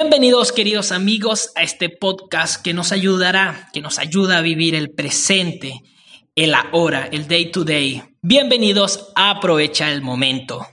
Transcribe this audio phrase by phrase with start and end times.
[0.00, 4.90] Bienvenidos queridos amigos a este podcast que nos ayudará, que nos ayuda a vivir el
[4.90, 5.82] presente,
[6.36, 8.04] el ahora, el day to day.
[8.22, 10.64] Bienvenidos a Aprovecha el Momento.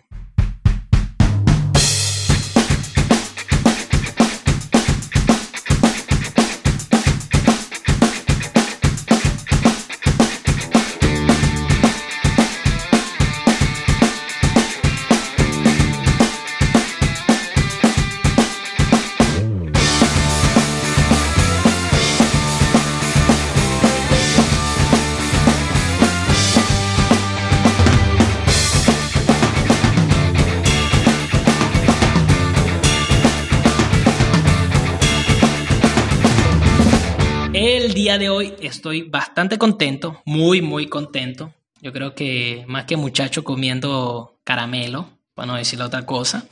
[38.86, 41.52] Estoy bastante contento, muy, muy contento.
[41.82, 46.46] Yo creo que más que muchacho comiendo caramelo, para no decir otra cosa,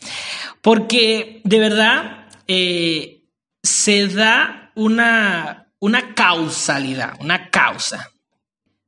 [0.64, 3.28] porque de verdad eh,
[3.62, 8.10] se da una, una causalidad, una causa.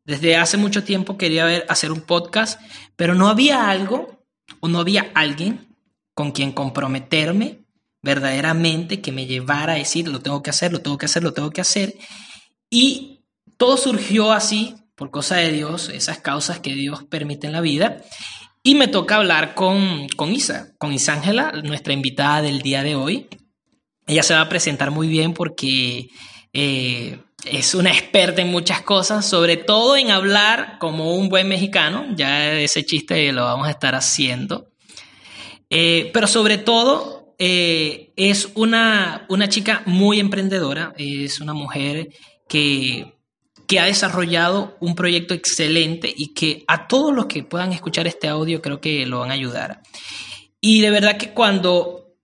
[0.05, 2.59] Desde hace mucho tiempo quería ver, hacer un podcast,
[2.95, 4.25] pero no había algo
[4.59, 5.67] o no había alguien
[6.15, 7.59] con quien comprometerme
[8.01, 11.33] verdaderamente que me llevara a decir, lo tengo que hacer, lo tengo que hacer, lo
[11.33, 11.93] tengo que hacer.
[12.71, 13.14] Y
[13.57, 18.01] todo surgió así, por cosa de Dios, esas causas que Dios permite en la vida.
[18.63, 23.27] Y me toca hablar con, con Isa, con Isángela, nuestra invitada del día de hoy.
[24.07, 26.09] Ella se va a presentar muy bien porque
[26.53, 32.07] eh, es una experta en muchas cosas, sobre todo en hablar como un buen mexicano.
[32.15, 34.71] Ya ese chiste lo vamos a estar haciendo.
[35.69, 42.09] Eh, pero sobre todo eh, es una, una chica muy emprendedora, es una mujer
[42.47, 43.14] que,
[43.67, 48.27] que ha desarrollado un proyecto excelente y que a todos los que puedan escuchar este
[48.27, 49.81] audio creo que lo van a ayudar.
[50.61, 52.15] Y de verdad que cuando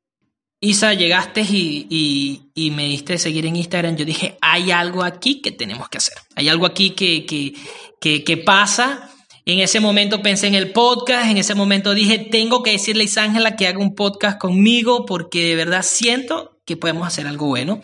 [0.59, 5.89] Isa llegaste y, me diste seguir en Instagram, yo dije, hay algo aquí que tenemos
[5.89, 9.11] que hacer, hay algo aquí que pasa
[9.45, 13.05] en ese momento pensé en el podcast, en ese momento dije, tengo que decirle a
[13.05, 17.81] Isángela que haga un podcast conmigo porque de verdad siento que podemos hacer algo bueno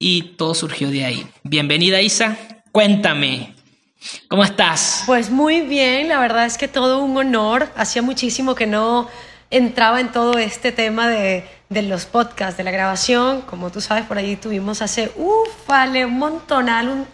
[0.00, 1.26] y todo surgió de ahí.
[1.44, 3.54] Bienvenida Isa, cuéntame,
[4.28, 5.04] ¿cómo estás?
[5.06, 9.08] Pues muy bien, la verdad es que todo un honor, hacía muchísimo que no
[9.48, 14.04] entraba en todo este tema de, de los podcasts, de la grabación, como tú sabes,
[14.04, 17.06] por ahí tuvimos hace, uff, un montonal, un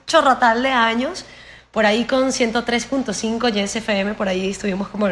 [0.64, 1.24] de años
[1.70, 5.06] por ahí con 103.5 YSFM, por ahí estuvimos como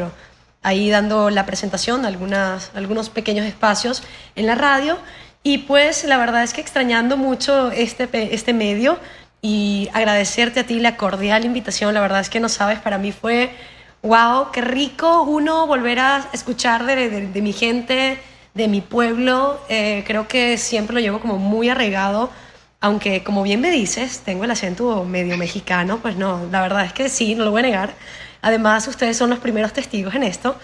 [0.63, 4.03] ahí dando la presentación, algunas, algunos pequeños espacios
[4.35, 4.99] en la radio.
[5.43, 8.99] Y pues la verdad es que extrañando mucho este, este medio
[9.43, 13.13] y agradecerte a ti la cordial invitación, la verdad es que no sabes, para mí
[13.13, 13.51] fue,
[14.03, 18.19] wow, qué rico uno volver a escuchar de, de, mi gente,
[18.55, 22.31] de mi pueblo, eh, creo que siempre lo llevo como muy arraigado
[22.81, 26.93] aunque como bien me dices, tengo el acento medio mexicano, pues no, la verdad es
[26.93, 27.95] que sí, no lo voy a negar.
[28.43, 30.57] Además, ustedes son los primeros testigos en esto.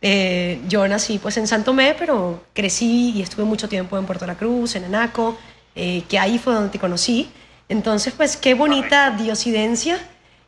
[0.00, 4.26] Eh, yo nací pues en Santo Tomé, pero crecí y estuve mucho tiempo en Puerto
[4.26, 5.38] La Cruz, en Anaco,
[5.76, 7.30] eh, que ahí fue donde te conocí.
[7.72, 9.98] Entonces, pues qué bonita diosidencia.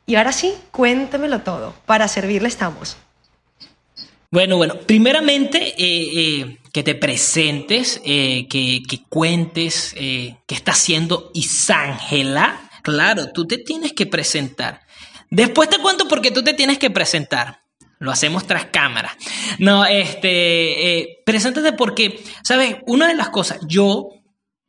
[0.04, 1.74] Y ahora sí, cuéntamelo todo.
[1.86, 2.98] Para servirle estamos.
[4.30, 12.68] Bueno, bueno, primeramente eh, eh, que te presentes, eh, que, cuentes qué está haciendo Isángela.
[12.82, 14.82] Claro, tú te tienes que presentar.
[15.30, 17.62] Después te cuento por qué tú te tienes que presentar.
[18.00, 19.16] Lo hacemos tras cámara.
[19.58, 22.76] No, este, preséntate porque, ¿sabes?
[22.86, 24.10] Una de las cosas, yo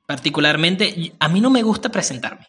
[0.05, 2.47] particularmente, a mí no me gusta presentarme.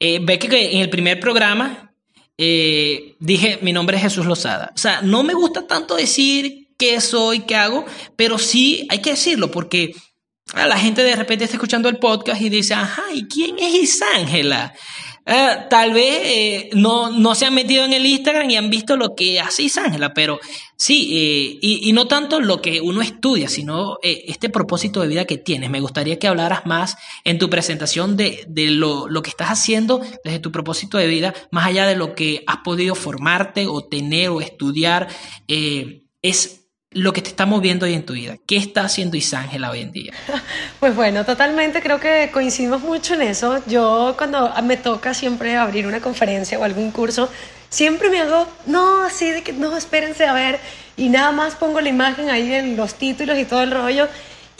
[0.00, 1.92] ve que en el primer programa
[2.38, 4.72] eh, dije, mi nombre es Jesús Lozada.
[4.74, 7.84] O sea, no me gusta tanto decir qué soy, qué hago,
[8.16, 9.94] pero sí hay que decirlo porque
[10.54, 13.74] a la gente de repente está escuchando el podcast y dice, ajá, ¿y quién es
[13.74, 14.74] Isángela?
[15.24, 18.96] Eh, tal vez eh, no, no se han metido en el Instagram y han visto
[18.96, 20.40] lo que hace Isángela, pero
[20.76, 25.38] sí, eh, y, no tanto lo que uno estudia, sino este propósito de vida que
[25.38, 25.70] tienes.
[25.70, 30.00] Me gustaría que hablaras más en tu presentación de, de lo, lo, que estás haciendo
[30.24, 34.30] desde tu propósito de vida, más allá de lo que has podido formarte o tener
[34.30, 35.08] o estudiar.
[35.46, 36.61] es
[36.94, 38.36] lo que te está moviendo hoy en tu vida.
[38.46, 40.12] ¿Qué está haciendo Isángela hoy en día?
[40.80, 43.62] Pues bueno, totalmente creo que coincidimos mucho en eso.
[43.66, 47.30] Yo cuando me toca siempre abrir una conferencia o algún curso,
[47.68, 50.58] siempre me hago, no, así de que no, espérense a ver,
[50.96, 54.08] y nada más pongo la imagen ahí en los títulos y todo el rollo,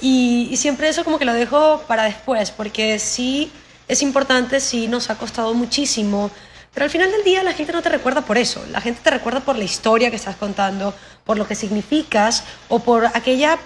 [0.00, 3.50] y, y siempre eso como que lo dejo para después, porque sí
[3.88, 6.30] es importante, sí nos ha costado muchísimo
[6.74, 9.10] pero al final del día la gente no te recuerda por eso, la gente te
[9.10, 13.58] recuerda por la historia que estás contando, por lo que significas o por aquella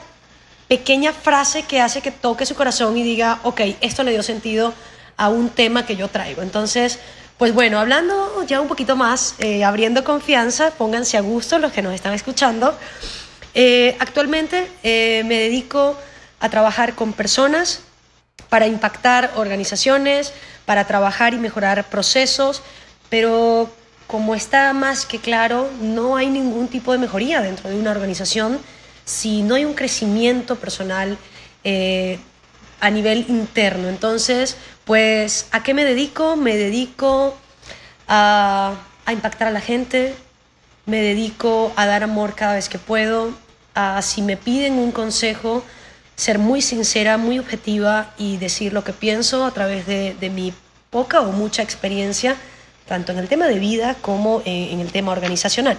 [0.69, 4.75] pequeña frase que hace que toque su corazón y diga, ok, esto le dio sentido
[5.17, 6.43] a un tema que yo traigo.
[6.43, 6.99] Entonces,
[7.39, 11.83] pues bueno, hablando ya un poquito más, eh, abriendo confianza, pónganse a gusto los que
[11.83, 12.77] nos están escuchando.
[13.55, 15.97] Eh, actualmente eh, me dedico
[16.41, 17.81] a trabajar con personas
[18.49, 20.33] para impactar organizaciones,
[20.65, 22.63] para trabajar y mejorar procesos,
[23.09, 23.71] pero
[24.07, 28.59] como está más que claro, no hay ningún tipo de mejoría dentro de una organización
[29.05, 31.17] si no hay un crecimiento personal
[31.65, 32.19] eh,
[32.81, 33.89] a nivel interno.
[33.89, 36.37] Entonces, pues, ¿a qué me dedico?
[36.37, 37.37] Me dedico
[38.09, 38.75] a,
[39.05, 40.15] a impactar a la gente,
[40.87, 43.33] me dedico a dar amor cada vez que puedo,
[43.75, 45.65] a si me piden un consejo,
[46.17, 50.53] ser muy sincera, muy objetiva y decir lo que pienso a través de, de mi
[50.91, 52.37] poca o mucha experiencia,
[52.87, 55.79] tanto en el tema de vida como en, el tema organizacional.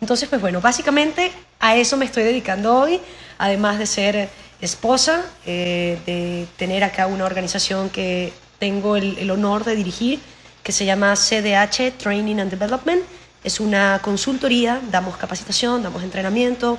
[0.00, 1.30] Entonces, pues bueno, básicamente
[1.60, 3.00] a eso me estoy dedicando hoy,
[3.38, 4.28] además de ser
[4.60, 10.20] esposa, eh, de tener acá una organización que tengo el, el, honor de dirigir,
[10.62, 13.02] que se llama CDH Training and Development.
[13.44, 16.78] Es una consultoría, damos capacitación, damos entrenamiento,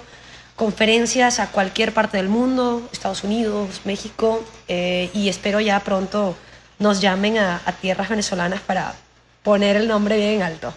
[0.56, 6.36] conferencias a cualquier parte del mundo, Estados Unidos, México, eh, y espero ya pronto
[6.80, 8.96] nos llamen a, a, tierras venezolanas para
[9.44, 10.74] poner el nombre bien alto.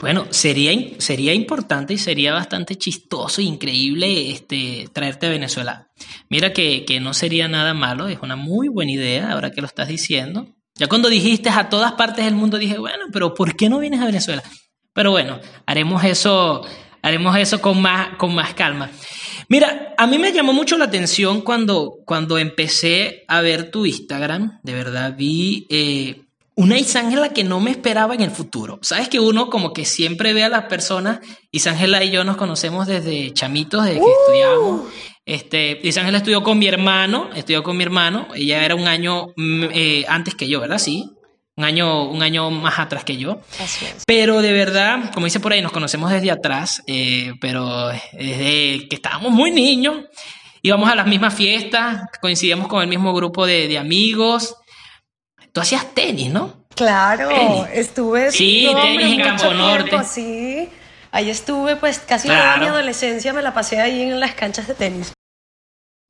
[0.00, 5.86] Bueno, sería, sería importante y sería bastante chistoso e increíble este, traerte a Venezuela.
[6.28, 9.68] Mira que, que no sería nada malo, es una muy buena idea ahora que lo
[9.68, 10.48] estás diciendo.
[10.74, 14.00] Ya cuando dijiste a todas partes del mundo dije, bueno, pero ¿por qué no vienes
[14.00, 14.42] a Venezuela?
[14.92, 16.66] Pero bueno, haremos eso
[17.02, 18.90] haremos eso con más, con más calma.
[19.48, 24.60] Mira, a mí me llamó mucho la atención cuando, cuando empecé a ver tu Instagram.
[24.62, 26.21] De verdad, vi eh,
[26.54, 28.78] una Isángela que no me esperaba en el futuro.
[28.82, 31.20] Sabes que uno como que siempre ve a las personas,
[31.50, 34.10] Isángela y yo nos conocemos desde chamitos, desde que uh.
[34.20, 34.80] estudiamos.
[35.24, 39.64] Este, Isángela estudió con mi hermano, estudió con mi hermano, ella era un año mm,
[39.72, 40.78] eh, antes que yo, ¿verdad?
[40.78, 41.10] Sí,
[41.56, 43.40] un año, un año más atrás que yo.
[43.60, 44.02] Así es.
[44.06, 48.96] Pero de verdad, como dice por ahí, nos conocemos desde atrás, eh, pero desde que
[48.96, 50.04] estábamos muy niños,
[50.60, 54.56] íbamos a las mismas fiestas, coincidíamos con el mismo grupo de, de amigos.
[55.52, 56.64] Tú hacías tenis, ¿no?
[56.74, 57.64] Claro, tenis.
[57.74, 58.32] estuve.
[58.32, 59.90] Sí, no, tenis en Campo Norte.
[59.90, 60.68] Tiempo, sí,
[61.10, 62.42] ahí estuve, pues casi claro.
[62.42, 65.12] toda mi adolescencia me la pasé ahí en las canchas de tenis.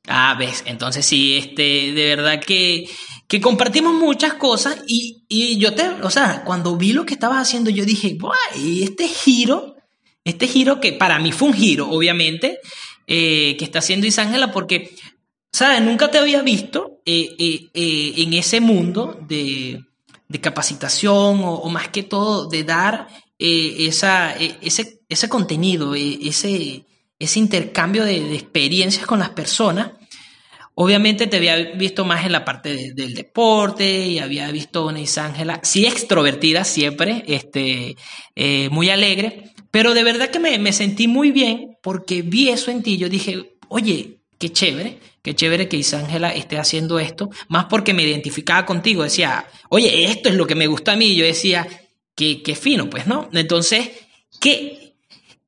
[0.08, 2.88] Ah, ves, entonces sí, este, de verdad que,
[3.28, 7.38] que compartimos muchas cosas y, y, yo te, o sea, cuando vi lo que estabas
[7.38, 9.76] haciendo, yo dije, guay, este giro,
[10.24, 12.58] este giro que para mí fue un giro, obviamente,
[13.06, 14.94] eh, que está haciendo Isángela, porque,
[15.52, 15.82] ¿sabes?
[15.82, 19.84] Nunca te había visto eh, eh, eh en ese mundo de,
[20.28, 23.08] de capacitación o, más que todo de dar
[23.38, 26.87] esa, ese, ese contenido, ese
[27.19, 29.93] ese intercambio de, de, experiencias con las personas.
[30.75, 35.00] Obviamente te había visto más en la parte de, del deporte y había visto una
[35.00, 37.96] Isángela, sí extrovertida siempre, este,
[38.70, 42.82] muy alegre, pero de verdad que me, me, sentí muy bien porque vi eso en
[42.82, 42.96] ti.
[42.96, 48.02] Yo dije, oye, qué chévere, qué chévere que Isángela esté haciendo esto, más porque me
[48.02, 49.02] identificaba contigo.
[49.02, 51.06] Decía, oye, esto es lo que me gusta a mí.
[51.06, 51.66] Y yo decía,
[52.14, 53.28] qué, qué fino, pues, ¿no?
[53.32, 53.90] Entonces,
[54.40, 54.82] ¿qué,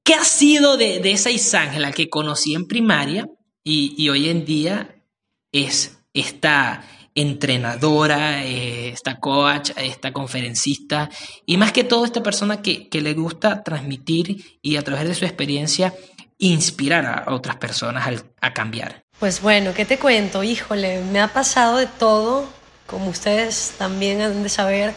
[0.05, 3.27] ¿Qué ha sido de, de esa Isángela que conocí en primaria
[3.65, 5.03] y, y, hoy en día
[5.51, 6.85] es esta
[7.15, 11.09] entrenadora, eh, esta coach, esta conferencista
[11.47, 15.15] y más que todo esta persona que, que, le gusta transmitir y a través de
[15.15, 15.95] su experiencia
[16.37, 19.04] inspirar a otras personas a, a cambiar?
[19.21, 20.43] Pues bueno, ¿qué te cuento?
[20.43, 22.47] Híjole, me ha pasado de todo,
[22.87, 24.93] como ustedes también han de saber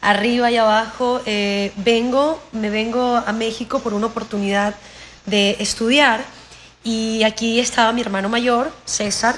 [0.00, 1.20] arriba y abajo.
[1.24, 4.74] Eh, vengo, me vengo a México por una oportunidad
[5.24, 6.20] de estudiar
[6.82, 9.36] y aquí estaba mi hermano mayor, César,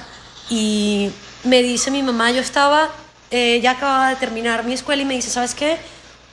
[0.49, 1.11] y
[1.45, 2.89] me dice mi mamá, yo estaba,
[3.31, 5.77] eh, ya acababa de terminar mi escuela y me dice, ¿sabes qué?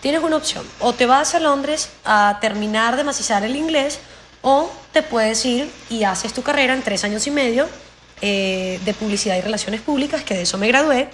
[0.01, 4.00] Tienes una opción, o te vas a Londres a terminar de macizar el inglés,
[4.41, 7.68] o te puedes ir y haces tu carrera en tres años y medio
[8.21, 11.09] eh, de publicidad y relaciones públicas, que de eso me gradué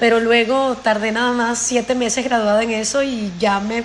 [0.00, 3.84] pero luego tardé nada más siete meses graduada en eso y ya me,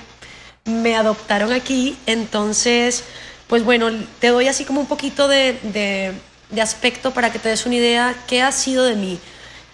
[0.64, 1.98] me adoptaron aquí.
[2.06, 3.04] Entonces,
[3.48, 6.14] pues bueno, te doy así como un poquito de, de,
[6.50, 9.20] de aspecto para que te des una idea qué ha sido de mí.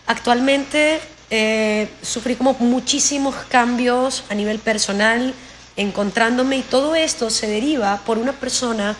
[0.07, 5.35] Actualmente eh, sufrí como muchísimos cambios a nivel personal,
[5.77, 8.97] encontrándome y todo esto se deriva por una persona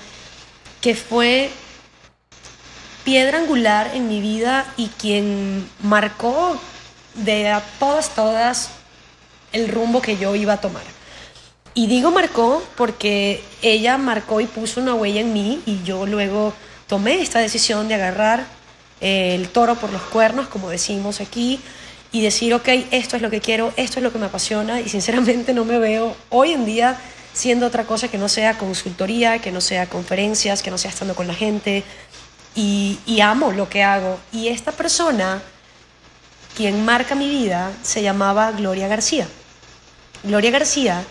[0.80, 1.50] que fue
[3.04, 6.60] piedra angular en mi vida y quien marcó
[7.16, 8.70] de todas, todas
[9.52, 10.84] el rumbo que yo iba a tomar.
[11.74, 16.54] Y digo marcó porque ella marcó y puso una huella en mí y yo luego
[16.88, 18.46] tomé esta decisión de agarrar
[19.00, 21.60] eh, el toro por los cuernos, como decimos aquí,
[22.12, 24.90] y decir, ok, esto es lo que quiero, esto es lo que me apasiona, y
[24.90, 27.00] sinceramente no me veo hoy en día
[27.34, 31.16] siendo otra cosa que no sea consultoría, que no sea conferencias, que no sea estando
[31.16, 31.84] con la gente,
[32.56, 34.20] y, amo lo que hago.
[34.32, 35.42] Y esta persona,
[36.56, 39.28] quien marca mi vida, se llamaba Gloria García.
[40.24, 41.04] Gloria García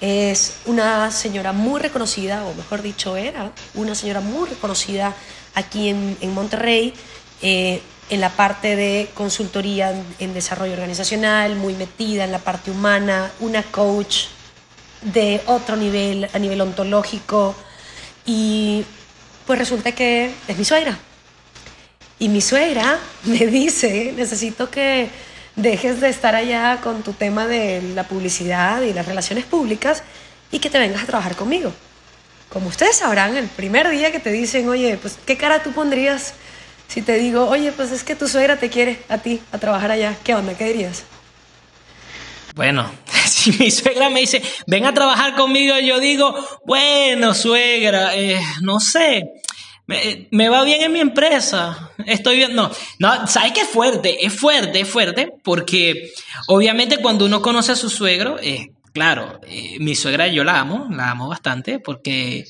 [0.00, 5.14] es una señora muy reconocida, o mejor dicho, era una señora muy reconocida
[5.54, 6.94] aquí en, en Monterrey,
[7.42, 13.32] eh, en la parte de consultoría en desarrollo organizacional, muy metida en la parte humana,
[13.40, 14.26] una coach
[15.02, 17.54] de otro nivel, a nivel ontológico,
[18.26, 18.84] y
[19.46, 20.98] pues resulta que es mi suegra.
[22.18, 25.08] Y mi suegra me dice, necesito que
[25.56, 30.02] dejes de estar allá con tu tema de la publicidad y las relaciones públicas
[30.50, 31.72] y que te vengas a trabajar conmigo.
[32.52, 36.34] Como ustedes sabrán, el primer día que te dicen, oye, pues, ¿qué cara tú pondrías
[36.86, 39.90] si te digo, oye, pues es que tu suegra te quiere a ti a trabajar
[39.90, 40.16] allá?
[40.22, 40.56] ¿Qué onda?
[40.56, 41.04] ¿Qué dirías?
[42.54, 42.88] Bueno,
[43.26, 46.32] si mi suegra me dice, ven a trabajar conmigo, yo digo,
[46.64, 49.24] bueno, suegra, eh, no sé,
[49.86, 54.24] me, va bien en mi empresa, estoy bien, no, no, ¿sabes qué es fuerte?
[54.24, 56.12] Es fuerte, es fuerte, porque
[56.48, 60.88] obviamente cuando uno conoce a su suegro, eh, claro, eh, mi suegra yo la amo,
[60.90, 62.46] la amo bastante, porque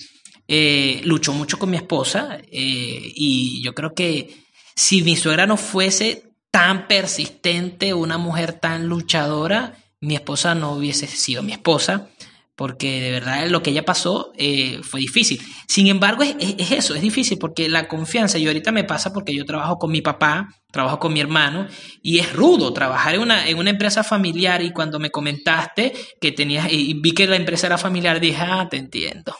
[0.46, 4.44] eh, luchó mucho con mi esposa, y yo creo que
[4.76, 6.22] si mi suegra no fuese
[6.52, 12.10] tan persistente, una mujer tan luchadora, mi esposa no hubiese sido mi esposa
[12.56, 15.40] porque de verdad lo que ella pasó eh, fue difícil.
[15.66, 16.36] Sin embargo, es,
[16.70, 20.02] eso, es difícil porque la confianza, y ahorita me pasa porque yo trabajo con mi
[20.02, 21.66] papá, trabajo con mi hermano,
[22.00, 26.32] y es rudo trabajar en una, en una empresa familiar y cuando me comentaste que
[26.32, 29.34] tenías, y vi que la empresa era familiar, dije, ah, te entiendo.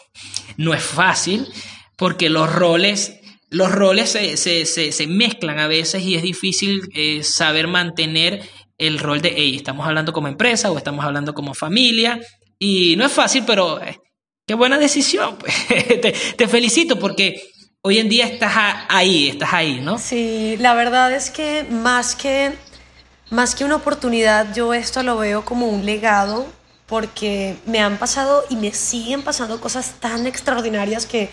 [0.57, 1.47] No es fácil
[1.95, 3.19] porque los roles...
[3.51, 8.41] Los roles se, se, se, mezclan a veces y es difícil eh, saber mantener
[8.77, 12.19] el rol de, hey, estamos hablando como empresa o estamos hablando como familia
[12.67, 13.99] y no es fácil, pero eh,
[14.47, 15.37] qué buena decisión.
[15.67, 16.35] Pues.
[16.37, 17.43] te, felicito porque
[17.81, 18.53] hoy en día estás
[18.89, 19.99] ahí, estás ahí, ¿no?
[19.99, 22.53] Sí, la verdad es que más que
[23.29, 26.47] más que una oportunidad, yo esto lo veo como un legado
[26.85, 31.29] porque me han pasado y me siguen pasando cosas tan extraordinarias que,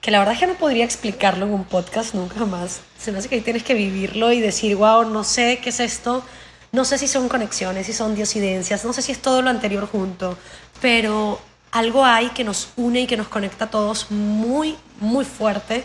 [0.00, 2.80] que la verdad es que no podría explicarlo en un podcast nunca más.
[2.98, 5.80] Se me hace que ahí tienes que vivirlo y decir, wow, no sé qué es
[5.80, 6.24] esto,
[6.72, 9.88] no sé si son conexiones, si son diosidencias, no sé si es todo lo anterior
[9.90, 10.36] junto,
[10.80, 11.40] pero
[11.72, 15.84] algo hay que nos une y que nos conecta a todos muy, muy fuerte.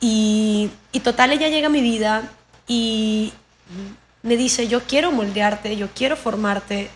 [0.00, 2.30] Y, y total, ella llega a mi vida
[2.66, 3.32] y
[4.22, 6.90] me dice, yo quiero moldearte, yo quiero formarte.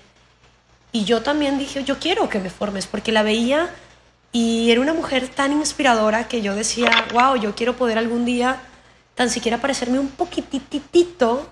[0.90, 3.70] Y yo también dije, yo quiero que me formes, porque la veía
[4.32, 8.60] y era una mujer tan inspiradora que yo decía, wow, yo quiero poder algún día
[9.14, 11.50] tan siquiera parecerme un poquititito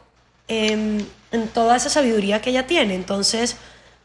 [0.49, 2.95] en, en toda esa sabiduría que ella tiene.
[2.95, 3.57] Entonces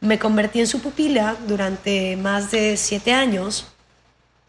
[0.02, 3.68] me convertí en su pupila durante más de siete años,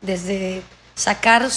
[0.00, 0.62] desde
[0.94, 1.49] sacar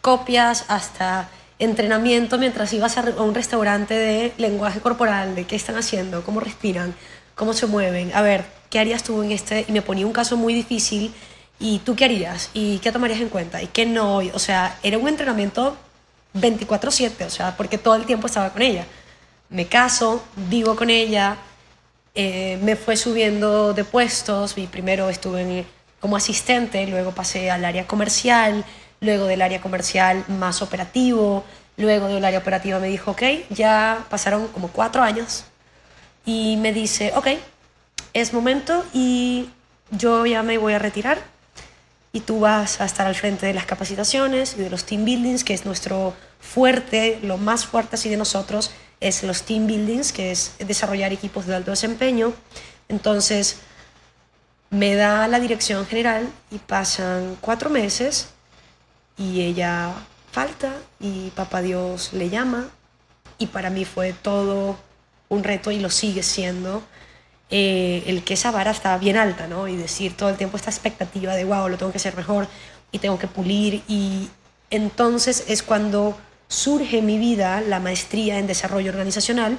[0.00, 1.28] copias hasta
[1.58, 6.94] entrenamiento mientras ibas a un restaurante de lenguaje corporal, de qué están haciendo, cómo respiran,
[7.36, 8.10] cómo se mueven.
[8.14, 9.64] A ver, ¿qué harías tú en este?
[9.68, 11.14] Y me ponía un caso muy difícil.
[11.60, 12.50] ¿Y tú qué harías?
[12.54, 13.62] ¿Y qué tomarías en cuenta?
[13.62, 14.16] ¿Y qué no?
[14.16, 15.76] O sea, era un entrenamiento
[16.34, 18.84] 24/7, o sea, porque todo el tiempo estaba con ella
[19.52, 21.36] me caso, vivo con ella,
[22.14, 25.64] eh, me fue subiendo de puestos, y primero estuve
[26.00, 28.64] como asistente, luego pasé al área comercial,
[29.00, 31.44] luego del área comercial más operativo,
[31.76, 35.44] luego del área operativa me dijo, ok, ya pasaron como cuatro años
[36.24, 37.28] y me dice, ok,
[38.14, 39.48] es momento y
[39.90, 41.18] yo ya me voy a retirar
[42.12, 45.44] y tú vas a estar al frente de las capacitaciones y de los team buildings,
[45.44, 48.70] que es nuestro fuerte, lo más fuerte así de nosotros,
[49.02, 52.32] es los team buildings, que es desarrollar equipos de alto desempeño.
[52.88, 53.58] Entonces,
[54.70, 58.30] me da la dirección general y pasan cuatro meses
[59.18, 59.92] y ella
[60.30, 62.68] falta y papá Dios le llama
[63.38, 64.78] y para mí fue todo
[65.28, 66.82] un reto y lo sigue siendo
[67.50, 69.68] eh, el que esa vara está bien alta, ¿no?
[69.68, 72.48] Y decir todo el tiempo esta expectativa de, wow, lo tengo que hacer mejor
[72.92, 74.30] y tengo que pulir y
[74.70, 76.16] entonces es cuando
[76.52, 79.58] surge en mi vida la maestría en desarrollo organizacional,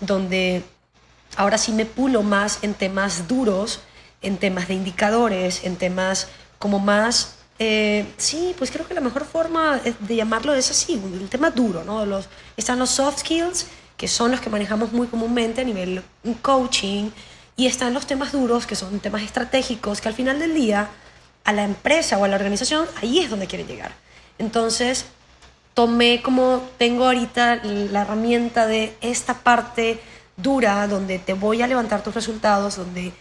[0.00, 0.64] donde
[1.36, 3.80] ahora sí me pulo más en temas duros,
[4.22, 7.36] en temas de indicadores, en temas como más...
[7.58, 11.84] Eh, sí, pues creo que la mejor forma de llamarlo es así, el tema duro,
[11.84, 12.06] ¿no?
[12.06, 16.02] Los, están los soft skills, que son los que manejamos muy comúnmente a nivel
[16.40, 17.10] coaching,
[17.56, 20.88] y están los temas duros, que son temas estratégicos, que al final del día
[21.44, 23.92] a la empresa o a la organización, ahí es donde quieren llegar.
[24.38, 25.04] Entonces,
[25.74, 30.00] tomé como tengo ahorita la herramienta de esta parte
[30.36, 33.12] dura donde te voy a levantar tus resultados, donde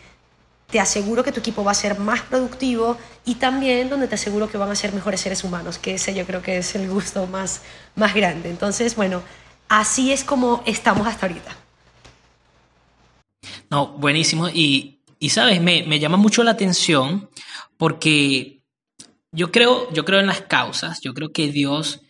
[0.71, 4.49] te aseguro que tu equipo va a ser más productivo y también donde te aseguro
[4.49, 7.27] que van a ser mejores seres humanos, que ese yo creo que es el gusto
[7.27, 7.61] más,
[7.95, 8.49] más grande.
[8.49, 9.21] Entonces, bueno,
[9.67, 11.57] así es como estamos hasta ahorita.
[13.69, 14.49] No, buenísimo.
[14.49, 17.29] Y, y sabes, me, me, llama mucho la atención
[17.77, 18.61] porque
[19.31, 22.01] yo creo, yo creo en las causas, yo creo que Dios,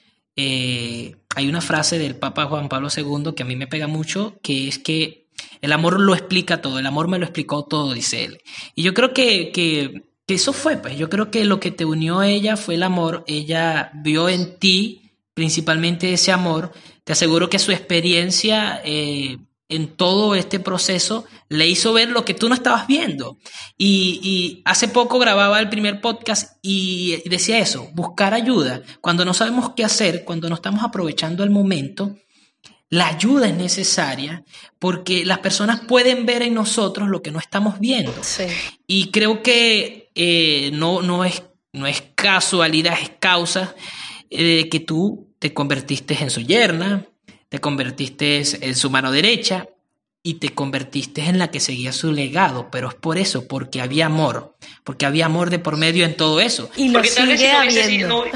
[0.43, 4.39] eh, hay una frase del Papa Juan Pablo II que a mí me pega mucho,
[4.41, 5.27] que es que
[5.61, 8.41] el amor lo explica todo, el amor me lo explicó todo, dice él.
[8.73, 10.97] Y yo creo que, que, eso fue, pues.
[10.97, 14.57] Yo creo que lo que te unió a ella fue el amor, ella vio en
[14.57, 16.71] ti principalmente ese amor,
[17.03, 18.81] te aseguro que su experiencia...
[18.83, 19.37] Eh,
[19.71, 23.37] en todo este proceso le hizo ver lo que tú no estabas viendo.
[23.77, 28.81] Y, y, hace poco grababa el primer podcast y decía eso, buscar ayuda.
[29.01, 32.15] Cuando no sabemos qué hacer, cuando no estamos aprovechando el momento,
[32.91, 34.43] la ayuda es necesaria
[34.77, 38.13] porque las personas pueden ver en nosotros lo que no estamos viendo.
[38.85, 43.73] Y creo que eh, no, no, es, no es casualidad, es causa
[44.29, 47.07] de que tú te convertiste en su yerna,
[47.51, 49.67] te convertiste en su mano derecha
[50.23, 54.05] y te convertiste en la que seguía su legado, pero es por eso, porque había
[54.05, 54.55] amor,
[54.85, 56.69] porque había amor de por medio en todo eso.
[56.77, 58.23] Y lo sigue habiendo.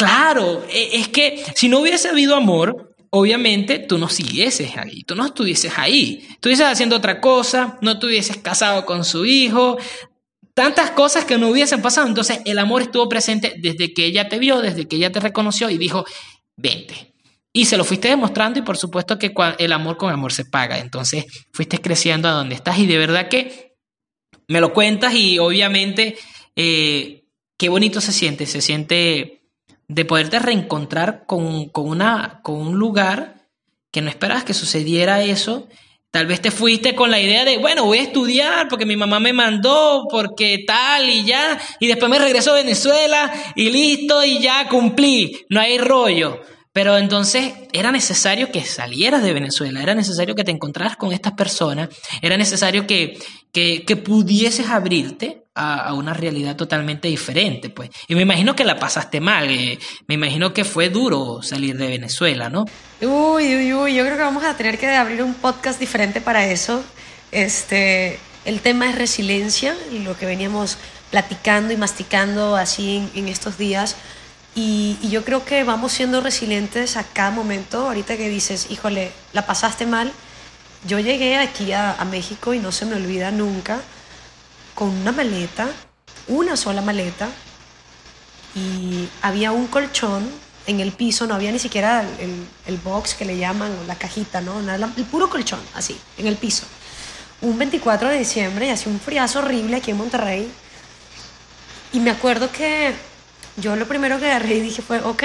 [0.00, 5.16] Claro, e, es que si no hubiese habido amor, obviamente tú no siguieses ahí, tú
[5.16, 9.76] no estuvieses ahí, estuvieses haciendo otra cosa, no estuvieses casado con su hijo,
[10.54, 12.06] tantas cosas que no hubiesen pasado.
[12.06, 15.68] Entonces el amor estuvo presente desde que ella te vio, desde que ella te reconoció
[15.68, 16.04] y dijo,
[16.54, 17.08] vente.
[17.58, 20.78] Y se lo fuiste demostrando y por supuesto que el amor con amor se paga.
[20.78, 23.74] Entonces fuiste creciendo a donde estás y de verdad que
[24.46, 26.16] me lo cuentas y obviamente
[26.54, 27.24] eh,
[27.56, 29.42] qué bonito se siente, se siente
[29.88, 33.48] de poderte reencontrar con, una, con un lugar
[33.90, 35.66] que no esperabas que sucediera eso.
[36.12, 39.18] Tal vez te fuiste con la idea de, bueno, voy a estudiar porque mi mamá
[39.18, 44.38] me mandó, porque tal y ya, y después me regreso a Venezuela y listo y
[44.38, 46.40] ya cumplí, no hay rollo.
[46.78, 51.32] Pero entonces era necesario que salieras de Venezuela, era necesario que te encontraras con estas
[51.32, 51.88] personas,
[52.22, 53.18] era necesario que,
[53.52, 57.68] que, pudieses abrirte a, una realidad totalmente diferente.
[57.68, 57.90] Pues.
[58.06, 61.88] Y me imagino que la pasaste mal, eh, me imagino que fue duro salir de
[61.88, 62.64] Venezuela, ¿no?
[63.00, 66.46] Uy, uy, uy, yo creo que vamos a tener que abrir un podcast diferente para
[66.46, 66.84] eso.
[67.32, 70.78] Este, el tema es resiliencia, lo que veníamos
[71.10, 73.96] platicando y masticando así en estos días
[74.54, 77.86] y, yo creo que vamos siendo resilientes a cada momento.
[77.86, 80.12] Ahorita que dices, híjole, la pasaste mal.
[80.86, 83.80] Yo llegué aquí a, México y no se me olvida nunca
[84.74, 85.68] con una maleta,
[86.28, 87.28] una sola maleta,
[88.54, 90.28] y había un colchón
[90.66, 92.04] en el piso, no había ni siquiera
[92.66, 94.62] el, box que le llaman, la cajita, ¿no?
[94.62, 96.64] Nada, el puro colchón, así, en el piso.
[97.40, 100.50] Un 24 de diciembre y hacía un friazo horrible aquí en Monterrey.
[101.92, 102.94] Y me acuerdo que
[103.60, 105.22] yo lo primero que agarré y dije fue, ok,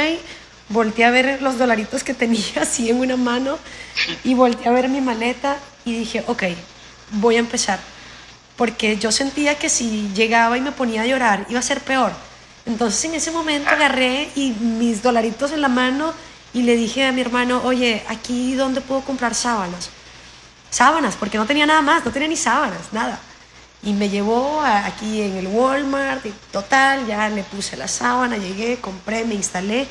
[0.70, 3.58] volteé a ver los dolaritos que tenía así en una mano
[4.24, 6.44] y volteé a ver mi maleta y dije, ok,
[7.12, 7.80] voy a empezar.
[8.56, 12.12] Porque yo sentía que si llegaba y me ponía a llorar iba a ser peor.
[12.66, 16.14] Entonces en ese momento agarré y mis dolaritos en la mano
[16.54, 19.90] y le dije a mi hermano, oye, aquí dónde puedo comprar sábanas.
[20.70, 23.20] Sábanas, porque no tenía nada más, no tenía ni sábanas, nada.
[23.84, 28.78] Y me llevó aquí en el Walmart, y total, ya le puse la sábana, llegué,
[28.78, 29.88] compré, me instalé.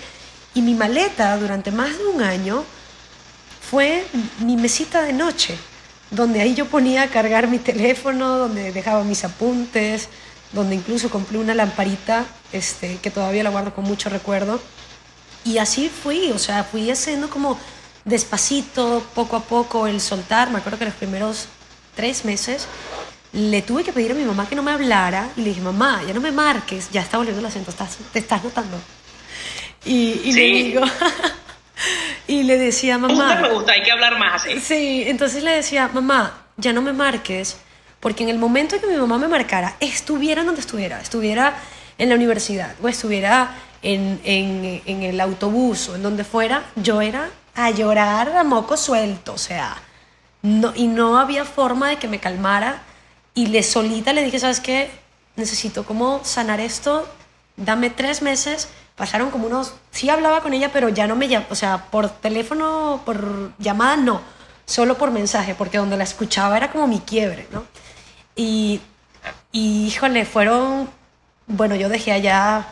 [0.54, 2.64] Y mi maleta durante más de un año
[3.70, 4.06] fue
[4.40, 5.56] mi mesita de noche,
[6.10, 10.08] donde ahí yo ponía a cargar mi teléfono, donde dejaba mis apuntes,
[10.52, 14.60] donde incluso compré una lamparita este, que todavía la guardo con mucho recuerdo.
[15.44, 17.58] Y así fui, o sea, fui haciendo como
[18.04, 20.50] despacito, poco a poco, el soltar.
[20.50, 21.46] Me acuerdo que los primeros
[21.94, 22.66] tres meses
[23.32, 26.02] le tuve que pedir a mi mamá que no me hablara y le dije, mamá,
[26.06, 27.72] ya no me marques, ya está volviendo el acento,
[28.12, 28.78] te estás notando.
[29.84, 30.82] Y, le digo,
[32.26, 33.36] y le decía, mamá...
[33.36, 34.60] Me gusta, hay que hablar más así.
[34.60, 37.56] Sí, entonces le decía, mamá, ya no me marques,
[38.00, 41.56] porque en el momento en que mi mamá me marcara, estuviera donde estuviera, estuviera
[41.98, 47.00] en la universidad o estuviera en, en, en el autobús o en donde fuera, yo
[47.00, 49.76] era a llorar a moco suelto, o sea,
[50.42, 52.82] no, y no había forma de que me calmara
[53.34, 54.90] y le solita le dije, ¿sabes qué?
[55.36, 57.08] Necesito como sanar esto,
[57.56, 58.68] dame tres meses.
[58.96, 62.10] Pasaron como unos, sí hablaba con ella, pero ya no me llamaba, o sea, por
[62.10, 64.20] teléfono, por llamada, no,
[64.66, 67.64] solo por mensaje, porque donde la escuchaba era como mi quiebre, ¿no?
[68.36, 68.80] Y,
[69.50, 70.90] y híjole, fueron,
[71.46, 72.66] bueno, yo dejé allá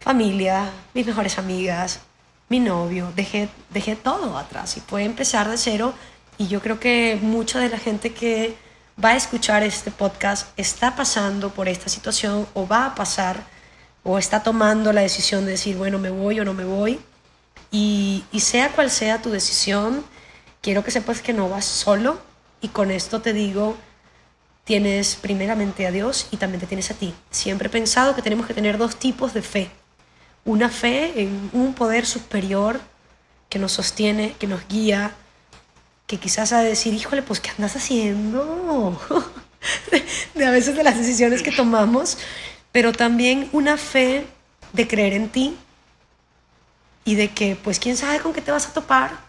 [0.00, 2.00] familia, mis mejores amigas,
[2.48, 5.94] mi novio, dejé, dejé todo atrás y fue empezar de cero.
[6.38, 8.56] Y yo creo que mucha de la gente que
[9.02, 13.42] va a escuchar este podcast está pasando por esta situación o va a pasar
[14.04, 17.00] o está tomando la decisión de decir, bueno, me voy o no me voy.
[17.70, 20.04] Y, sea cual sea tu decisión,
[20.60, 22.20] quiero que sepas que no vas solo
[22.60, 23.76] y con esto te digo,
[24.64, 27.14] tienes primeramente a Dios y también te tienes a ti.
[27.30, 29.70] Siempre he pensado que tenemos que tener dos tipos de fe
[30.44, 32.80] una fe en un poder superior
[33.48, 35.12] que nos sostiene, que nos guía,
[36.12, 39.00] que quizás de decir, híjole, pues ¿qué andas haciendo?
[40.34, 42.18] de, a veces de las decisiones que tomamos,
[42.70, 44.26] pero también una fe
[44.74, 45.56] de creer en ti
[47.06, 49.20] y de que, pues quién sabe con qué te vas a topar,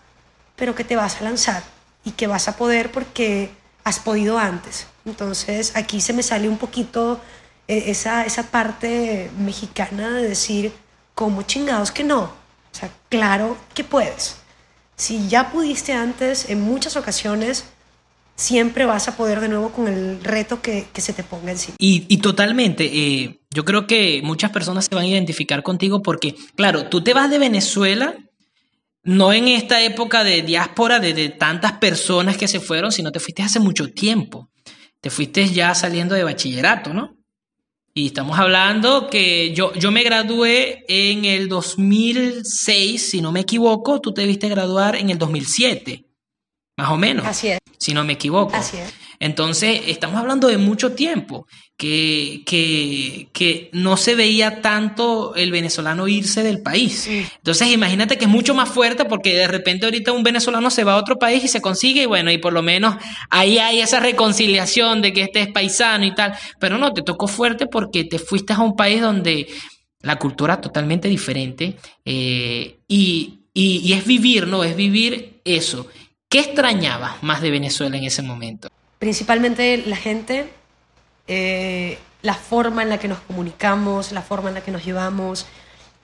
[0.58, 1.64] pero que te vas a lanzar
[2.04, 3.50] y que vas a poder porque
[3.86, 4.88] has podido antes.
[5.06, 7.22] Entonces aquí se me sale un poquito
[7.70, 10.74] eh, esa, esa parte mexicana de decir,
[11.16, 12.24] ¿Cómo chingados que no?
[12.24, 14.38] O sea, claro que puedes.
[14.96, 17.66] Si ya pudiste antes, en muchas ocasiones,
[18.36, 21.76] siempre vas a poder de nuevo con el reto que, se te ponga encima.
[21.80, 26.36] Y, y totalmente, eh, yo creo que muchas personas se van a identificar contigo porque,
[26.56, 28.16] claro, tú te vas de Venezuela,
[29.04, 33.20] no en esta época de diáspora de, de tantas personas que se fueron, sino te
[33.20, 34.50] fuiste hace mucho tiempo.
[35.02, 37.18] Te fuiste ya saliendo de bachillerato, ¿no?
[37.96, 44.02] Y estamos hablando que yo, yo me gradué en el 2006, si no me equivoco,
[44.02, 46.04] tú te debiste graduar en el 2007,
[46.76, 47.24] más o menos.
[47.28, 47.60] Así es.
[47.78, 48.56] Si no me equivoco.
[48.56, 49.03] Así es.
[49.24, 56.10] Entonces, estamos hablando de mucho tiempo, que, que, que, no se veía tanto el venezolano
[56.10, 57.08] irse del país.
[57.08, 60.96] Entonces, imagínate que es mucho más fuerte porque de repente ahorita un venezolano se va
[60.96, 62.98] a otro país y se consigue, y bueno, y por lo menos
[63.30, 66.34] ahí hay esa reconciliación de que este es paisano y tal.
[66.60, 69.48] Pero no, te tocó fuerte porque te fuiste a un país donde
[70.02, 74.66] la cultura es totalmente diferente eh, y, y, y es vivir, ¿no?
[74.66, 75.88] Es vivir eso.
[76.28, 78.68] ¿Qué extrañabas más de Venezuela en ese momento?
[79.00, 80.52] Principalmente la gente,
[81.28, 85.46] eh, la forma en la que nos comunicamos, la forma en la que nos llevamos,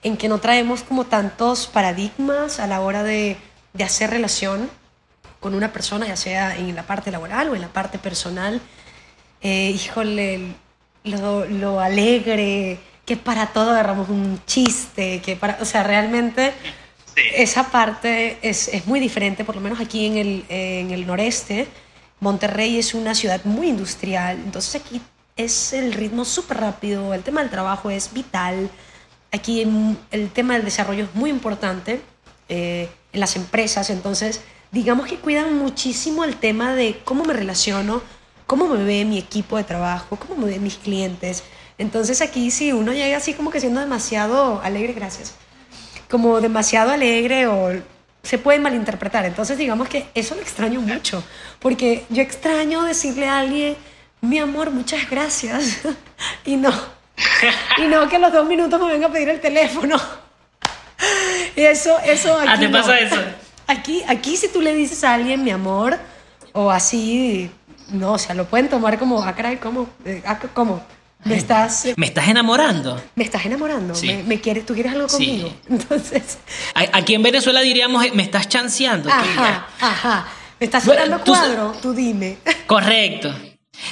[0.02, 3.36] en que no traemos como tantos paradigmas a la hora de,
[3.72, 4.70] de hacer relación
[5.40, 8.60] con una persona, ya sea en la parte laboral o en la parte personal.
[9.40, 10.54] Eh, híjole,
[11.04, 16.52] lo, lo, alegre, que para todo agarramos un chiste, que para, o sea, realmente
[17.34, 21.66] esa parte es, es, muy diferente, por lo menos aquí en el, en el noreste
[22.20, 25.00] Monterrey es una ciudad muy industrial, entonces aquí
[25.36, 28.70] es el ritmo súper rápido, el tema del trabajo es vital,
[29.32, 29.62] aquí
[30.10, 32.02] el tema del desarrollo es muy importante
[32.48, 38.02] eh, en las empresas, entonces digamos que cuidan muchísimo el tema de cómo me relaciono,
[38.46, 41.42] cómo me ve mi equipo de trabajo, cómo me ven mis clientes.
[41.78, 45.34] Entonces aquí si uno llega así como que siendo demasiado alegre, gracias,
[46.10, 47.80] como demasiado alegre o
[48.22, 49.24] se puede malinterpretar.
[49.24, 51.22] Entonces, digamos que eso lo extraño mucho,
[51.58, 53.76] porque yo extraño decirle a alguien,
[54.20, 55.80] mi amor, muchas gracias,
[56.44, 56.72] y no,
[57.78, 59.96] y no que a los dos minutos me venga a pedir el teléfono.
[61.56, 62.48] Y eso, eso aquí.
[62.48, 63.16] Ah, ¿te pasa eso?
[63.66, 65.96] Aquí, aquí, si tú le dices a alguien, mi amor,
[66.52, 67.50] o así,
[67.88, 69.88] no, o sea, lo pueden tomar como, ah, caray, ¿cómo?
[70.04, 70.82] Eh, ah, ¿Cómo?
[71.24, 71.86] Me estás...
[71.96, 73.00] Me estás enamorando.
[73.14, 73.94] Me estás enamorando.
[74.26, 75.52] Me, quieres, ¿Tú quieres algo conmigo?
[75.68, 76.38] Entonces...
[76.74, 79.10] Aquí en Venezuela diríamos, me estás chanceando.
[79.10, 80.28] Ajá, ajá.
[80.58, 82.38] Me estás sacando cuadro, tú dime.
[82.66, 83.34] Correcto.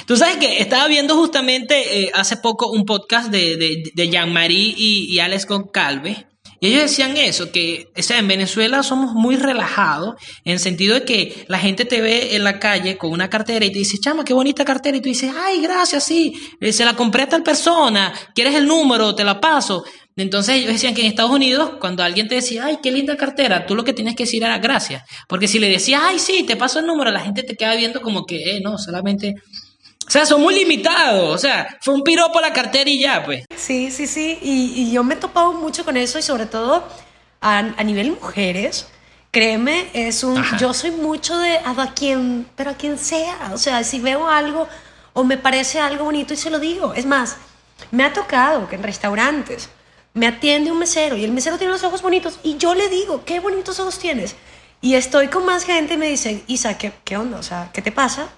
[0.05, 4.75] Tú sabes que estaba viendo justamente eh, hace poco un podcast de, de, de Jean-Marie
[4.77, 6.25] y, y Alex Goncalves
[6.59, 10.95] y ellos decían eso, que o sea, en Venezuela somos muy relajados, en el sentido
[10.95, 13.97] de que la gente te ve en la calle con una cartera y te dice,
[13.99, 17.29] chama, qué bonita cartera, y tú dices, ay, gracias, sí, eh, se la compré a
[17.29, 19.15] tal persona, ¿quieres el número?
[19.15, 19.83] Te la paso.
[20.15, 23.65] Entonces ellos decían que en Estados Unidos, cuando alguien te decía, ay, qué linda cartera,
[23.65, 25.03] tú lo que tienes que decir era gracias.
[25.29, 28.01] Porque si le decías, ay, sí, te paso el número, la gente te queda viendo
[28.01, 29.35] como que, eh, no, solamente
[30.09, 31.35] o sea, son muy limitados.
[31.35, 33.45] O sea, fue un piropo a la cartera y ya, pues.
[33.55, 34.39] Sí, sí, sí.
[34.41, 36.83] Y, yo me he topado mucho con eso y sobre todo
[37.41, 38.87] a, nivel mujeres.
[39.29, 40.43] Créeme, es un.
[40.57, 43.51] Yo soy mucho de a quien, pero a quien sea.
[43.53, 44.67] O sea, si veo algo
[45.13, 46.95] o me parece algo bonito y se lo digo.
[46.95, 47.37] Es más,
[47.91, 49.69] me ha tocado que en restaurantes
[50.15, 53.23] me atiende un mesero y el mesero tiene los ojos bonitos y yo le digo,
[53.25, 54.35] qué bonitos ojos tienes.
[54.81, 57.37] Y estoy con más gente y me dicen, Isa, ¿qué, qué onda?
[57.37, 58.29] O sea, ¿qué te pasa?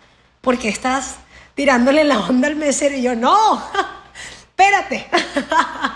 [0.41, 1.15] Porque estás
[1.55, 3.63] tirándole la onda al mesero y yo, no,
[4.49, 5.07] espérate.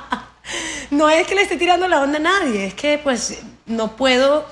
[0.92, 4.46] no es que le esté tirando la onda a nadie, es que pues no puedo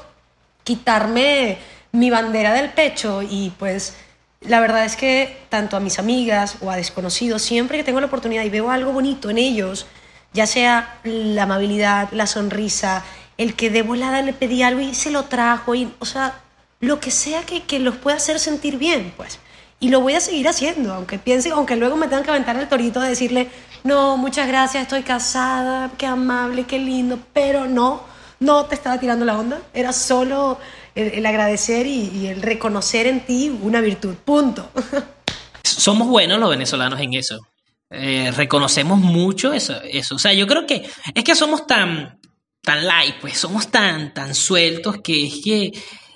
[0.63, 1.58] quitarme
[1.92, 3.96] mi bandera del pecho y pues
[4.42, 8.08] la verdad es que tanto a mis amigas o a desconocidos, siempre que tengo la
[8.08, 9.86] oportunidad y veo algo bonito en ellos,
[10.34, 13.04] ya sea la amabilidad, la sonrisa,
[13.38, 16.42] el que de volada le pedí algo y se lo trajo, y, o sea,
[16.80, 19.39] lo que sea que, que los pueda hacer sentir bien, pues.
[19.84, 22.69] Y lo voy a seguir haciendo, aunque piense, aunque luego me tengan que aventar el
[22.69, 23.50] torito de decirle,
[23.84, 28.02] no, muchas gracias, estoy casada, qué amable, qué lindo, pero no,
[28.39, 30.58] no te estaba tirando la onda, era solo
[30.96, 34.72] el, agradecer y, el reconocer en ti una virtud, punto.
[35.65, 37.41] Somos buenos los venezolanos en eso.
[37.89, 40.15] Eh, reconocemos mucho eso, eso.
[40.15, 42.22] O sea, yo creo que es que somos tan,
[42.62, 45.74] tan light, pues somos tan, tan sueltos que es que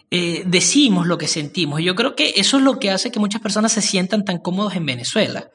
[0.09, 1.81] eh, decimos lo que sentimos.
[1.81, 4.75] Yo creo que eso es lo que hace que muchas personas se sientan tan cómodos
[4.75, 5.49] en Venezuela.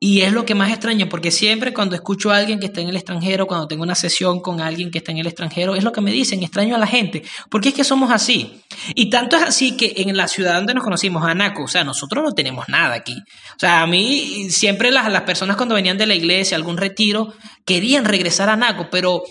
[0.00, 2.88] Y es lo que más extraño, porque siempre cuando escucho a alguien que está en
[2.88, 5.92] el extranjero, cuando tengo una sesión con alguien que está en el extranjero, es lo
[5.92, 8.62] que me dicen, extraño a la gente, porque es que somos así.
[8.94, 12.24] Y tanto es así que en la ciudad donde nos conocimos, Anaco, o sea, nosotros
[12.24, 13.14] no tenemos nada aquí.
[13.14, 17.32] O sea, a mí siempre las, las personas cuando venían de la iglesia, algún retiro,
[17.64, 19.22] querían regresar a Anaco, pero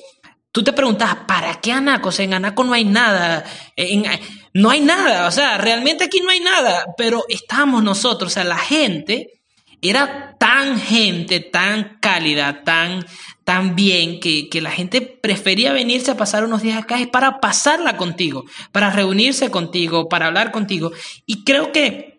[0.53, 2.09] tú te preguntas, ¿para qué Anaco?
[2.09, 3.43] O sea, en Anaco no hay nada.
[4.53, 8.43] No hay nada, o sea, realmente aquí no hay nada, pero estamos nosotros, o sea,
[8.43, 9.41] la gente
[9.81, 13.05] era tan gente, tan cálida, tan,
[13.43, 17.97] tan bien, que, que, la gente prefería venirse a pasar unos días acá para pasarla
[17.97, 20.91] contigo, para reunirse contigo, para hablar contigo.
[21.25, 22.10] Y creo que,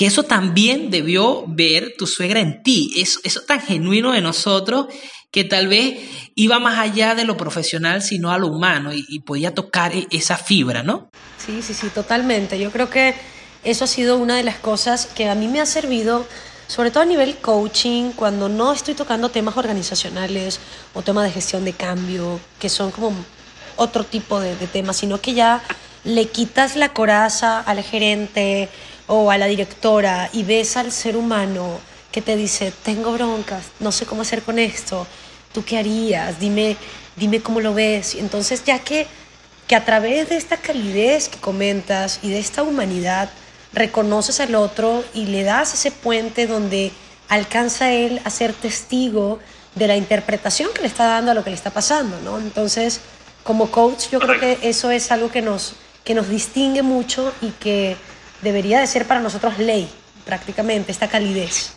[0.00, 4.86] que eso también debió ver tu suegra en ti, eso, eso tan genuino de nosotros
[5.30, 5.98] que tal vez
[6.34, 10.38] iba más allá de lo profesional, sino a lo humano y, podía tocar e, esa
[10.38, 11.10] fibra, ¿no?
[11.36, 12.58] Sí, sí, sí, totalmente.
[12.58, 13.14] Yo creo que
[13.62, 16.26] eso ha sido una de las cosas que a mí me ha servido
[16.66, 20.60] sobre todo a nivel coaching, cuando no estoy tocando temas organizacionales
[20.94, 23.12] o temas de gestión de cambio, que son como
[23.76, 25.62] otro tipo de, temas, sino que ya
[26.04, 28.70] le quitas la coraza al gerente
[29.12, 31.80] o a la directora y ves al ser humano
[32.12, 35.04] que te dice, tengo broncas, no sé cómo hacer con esto,
[35.52, 36.38] ¿tú qué harías?
[36.38, 36.76] Dime,
[37.16, 38.14] dime cómo lo ves.
[38.14, 39.08] Entonces, ya que,
[39.66, 43.30] que a través de esta calidez que comentas y de esta humanidad,
[43.72, 46.92] reconoces al otro y le das ese puente donde
[47.28, 49.40] alcanza él a ser testigo
[49.74, 52.38] de la interpretación que le está dando a lo que le está pasando, ¿no?
[52.38, 53.00] Entonces,
[53.42, 57.50] como coach, yo creo que eso es algo que nos, que nos distingue mucho y
[57.50, 57.96] que
[58.42, 59.88] debería de ser para nosotros ley,
[60.24, 61.76] prácticamente, esta calidez.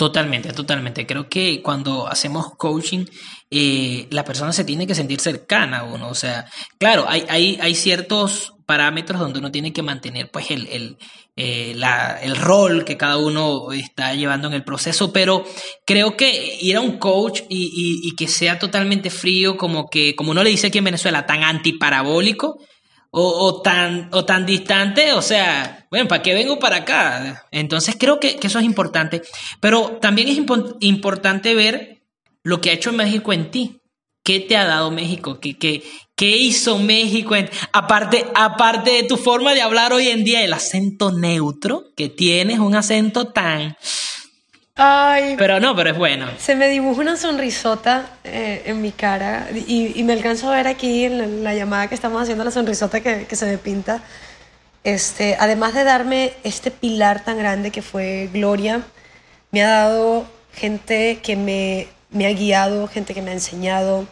[0.00, 1.06] Totalmente, totalmente.
[1.06, 3.04] Creo que cuando hacemos coaching,
[3.50, 6.08] eh, la persona se tiene que sentir cercana a uno.
[6.08, 6.46] O sea,
[6.78, 10.96] claro, hay, hay, hay ciertos parámetros donde uno tiene que mantener pues el, el,
[11.36, 11.76] eh,
[12.22, 15.44] el, rol que cada uno está llevando en el proceso, pero
[15.84, 20.30] creo que ir a un coach y, y, que sea totalmente frío, como que, como
[20.30, 22.58] uno le dice aquí en Venezuela, tan antiparabólico,
[23.12, 27.46] o, tan, o tan distante, o sea, bueno, ¿para qué vengo para acá?
[27.50, 29.22] Entonces creo que, eso es importante,
[29.60, 30.38] pero también es
[30.80, 32.02] importante ver
[32.42, 33.76] lo que ha hecho México en ti.
[34.22, 35.40] ¿Qué te ha dado México?
[35.40, 35.82] ¿Qué, qué,
[36.14, 37.34] qué hizo México?
[37.72, 42.58] aparte, aparte de tu forma de hablar hoy en día, el acento neutro que tienes,
[42.58, 43.76] un acento tan...
[44.82, 46.26] Ay, pero no, pero es bueno.
[46.38, 50.66] Se me dibuja una sonrisota eh, en mi cara y, y, me alcanzo a ver
[50.66, 54.02] aquí en la, llamada que estamos haciendo, la sonrisota que, que, se me pinta.
[54.82, 58.80] Este, además de darme este pilar tan grande que fue Gloria,
[59.50, 64.06] me ha dado gente que me me ha guiado, gente que me ha enseñado,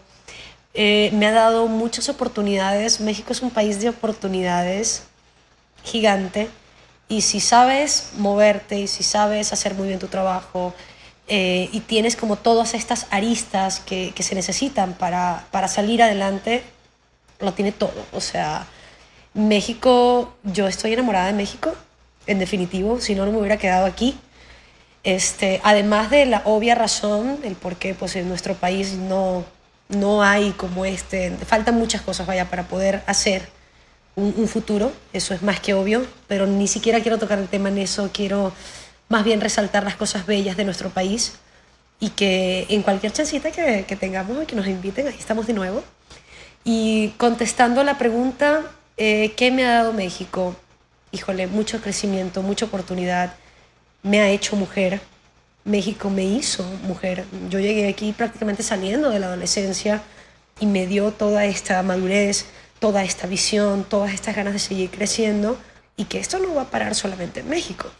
[0.74, 3.00] eh, me ha dado muchas oportunidades.
[3.00, 5.04] México es un país de oportunidades
[5.84, 6.48] gigante
[7.08, 10.74] y si sabes moverte y si sabes hacer muy bien tu trabajo
[11.26, 16.62] eh, y tienes como todas estas aristas que, que se necesitan para, para, salir adelante,
[17.40, 18.04] lo tiene todo.
[18.12, 18.66] O sea,
[19.34, 21.74] México, yo estoy enamorada de México,
[22.26, 24.18] en definitivo, si no, no me hubiera quedado aquí.
[25.04, 29.44] Este, además de la obvia razón, el por qué pues, en nuestro país no,
[29.88, 33.48] no hay como este, faltan muchas cosas vaya, para poder hacer
[34.18, 37.78] un, futuro, eso es más que obvio, pero ni siquiera quiero tocar el tema en
[37.78, 38.52] eso, quiero
[39.08, 41.34] más bien resaltar las cosas bellas de nuestro país
[42.00, 45.82] y que en cualquier chancita que, que tengamos que nos inviten, ahí estamos de nuevo.
[46.64, 48.62] Y contestando la pregunta,
[48.96, 50.56] eh, ¿qué me ha dado México?
[51.12, 53.34] Híjole, mucho crecimiento, mucha oportunidad
[54.02, 55.00] me ha hecho mujer.
[55.64, 57.24] México me hizo mujer.
[57.50, 60.02] Yo llegué aquí prácticamente saliendo de la adolescencia
[60.60, 62.46] y me dio toda esta madurez,
[62.78, 65.58] toda esta visión, todas estas ganas de seguir creciendo
[65.96, 67.90] y que esto no va a parar solamente en México.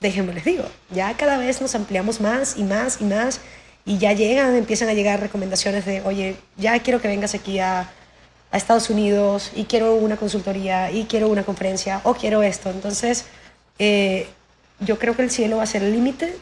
[0.00, 3.40] Déjenme les digo, ya cada vez nos ampliamos más y más y más
[3.84, 7.90] y ya llegan, empiezan a llegar recomendaciones de, oye, ya quiero que vengas aquí a,
[8.50, 12.70] a Estados Unidos y quiero una consultoría y quiero una conferencia o quiero esto.
[12.70, 13.26] Entonces,
[13.78, 14.28] eh,
[14.80, 16.36] yo creo que el cielo va a ser el límite.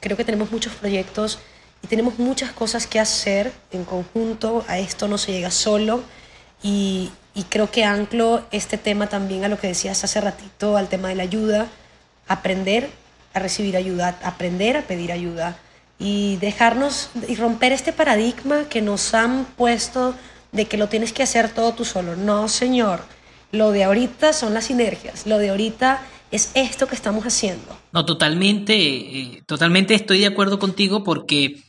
[0.00, 1.38] Creo que tenemos muchos proyectos
[1.82, 6.02] y tenemos muchas cosas que hacer en conjunto, a esto no se llega solo
[6.62, 7.10] y,
[7.50, 11.14] creo que anclo este tema también a lo que decías hace ratito, al tema de
[11.14, 11.68] la ayuda,
[12.26, 12.90] aprender
[13.32, 15.56] a recibir ayuda, aprender a pedir ayuda
[16.00, 20.14] y dejarnos y romper este paradigma que nos han puesto
[20.52, 22.16] de que lo tienes que hacer todo tú solo.
[22.16, 23.02] No, señor.
[23.52, 25.26] Lo de ahorita son las sinergias.
[25.26, 27.78] Lo de ahorita es esto que estamos haciendo.
[27.92, 31.62] No, totalmente, eh, totalmente estoy de acuerdo contigo porque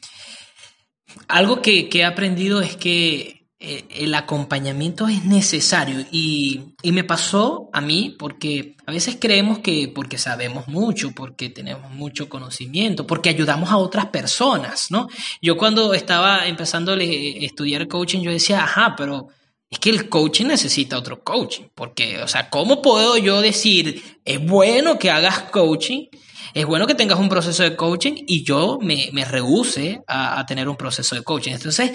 [1.28, 8.15] algo que, he aprendido es que el acompañamiento es necesario y, me pasó a mí
[8.17, 13.78] porque a veces creemos que porque sabemos mucho, porque tenemos mucho conocimiento, porque ayudamos a
[13.78, 15.10] otras personas, ¿no?
[15.41, 19.28] Yo cuando estaba empezando a estudiar coaching, yo decía, ajá, pero
[19.70, 24.44] es que el coaching necesita otro coaching, porque, o sea, ¿cómo puedo yo decir, es
[24.46, 26.08] bueno que hagas coaching?
[26.54, 30.68] es bueno que tengas un proceso de coaching y yo me, me rehúse a, tener
[30.70, 31.54] un proceso de coaching.
[31.54, 31.92] Entonces,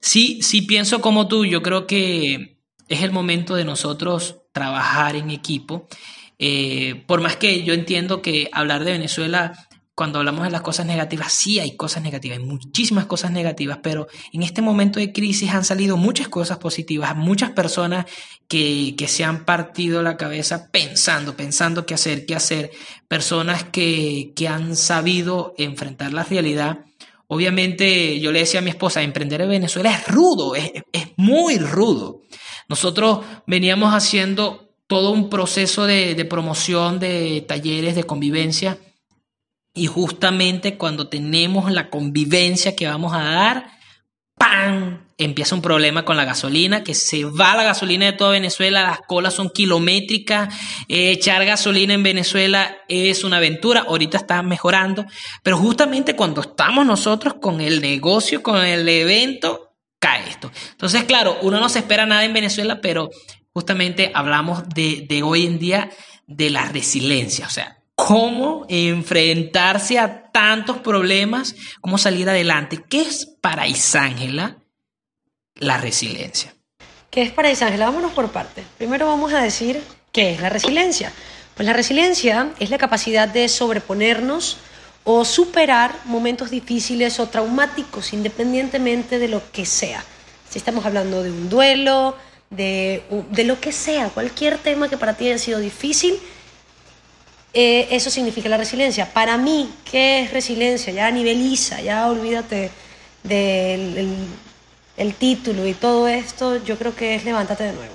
[0.00, 5.30] sí, sí pienso como tú, yo creo que es el momento de nosotros trabajar en
[5.30, 5.88] equipo.
[6.38, 9.67] Eh, por más que yo entiendo que hablar de Venezuela
[9.98, 14.06] cuando hablamos de las cosas negativas, sí hay cosas negativas, hay muchísimas cosas negativas, pero
[14.32, 18.06] en este momento de crisis han salido muchas cosas positivas, muchas personas
[18.46, 22.70] que, que se han partido la cabeza pensando, pensando qué hacer, qué hacer,
[23.08, 26.84] personas que, que han sabido enfrentar la realidad.
[27.26, 31.58] Obviamente, yo le decía a mi esposa, emprender en Venezuela es rudo, es, es muy
[31.58, 32.22] rudo.
[32.68, 38.78] Nosotros veníamos haciendo todo un proceso de, de promoción de talleres de convivencia
[39.74, 43.70] y justamente cuando tenemos la convivencia que vamos a dar,
[44.36, 45.06] ¡pam!
[45.18, 49.00] Empieza un problema con la gasolina, que se va la gasolina de toda Venezuela, las
[49.00, 50.54] colas son kilométricas,
[50.88, 55.06] eh, echar gasolina en Venezuela es una aventura, ahorita está mejorando,
[55.42, 60.52] pero justamente cuando estamos nosotros con el negocio, con el evento, cae esto.
[60.70, 63.10] Entonces, claro, uno no se espera nada en Venezuela, pero
[63.52, 65.90] justamente hablamos de, de hoy en día
[66.28, 72.80] de la resiliencia, o sea, cómo enfrentarse a tantos problemas, cómo salir adelante.
[72.88, 74.56] ¿Qué es para Isángela
[75.56, 76.54] la resiliencia?
[77.10, 77.86] ¿Qué es para Isángela?
[77.86, 78.64] Vámonos por partes.
[78.78, 79.82] Primero vamos a decir
[80.12, 81.12] qué es la resiliencia.
[81.56, 84.58] Pues la resiliencia es la capacidad de sobreponernos
[85.02, 90.04] o superar momentos difíciles o traumáticos, independientemente de lo que sea.
[90.48, 92.16] Si estamos hablando de un duelo,
[92.48, 96.20] de, de lo que sea, cualquier tema que para ti haya sido difícil,
[97.52, 99.12] eh, eso significa la resiliencia.
[99.12, 100.92] Para mí, ¿qué es resiliencia?
[100.92, 102.70] Ya a nivel ISA, ya olvídate
[103.22, 104.16] del
[104.96, 107.94] el, título y todo esto, yo creo que es levántate de nuevo.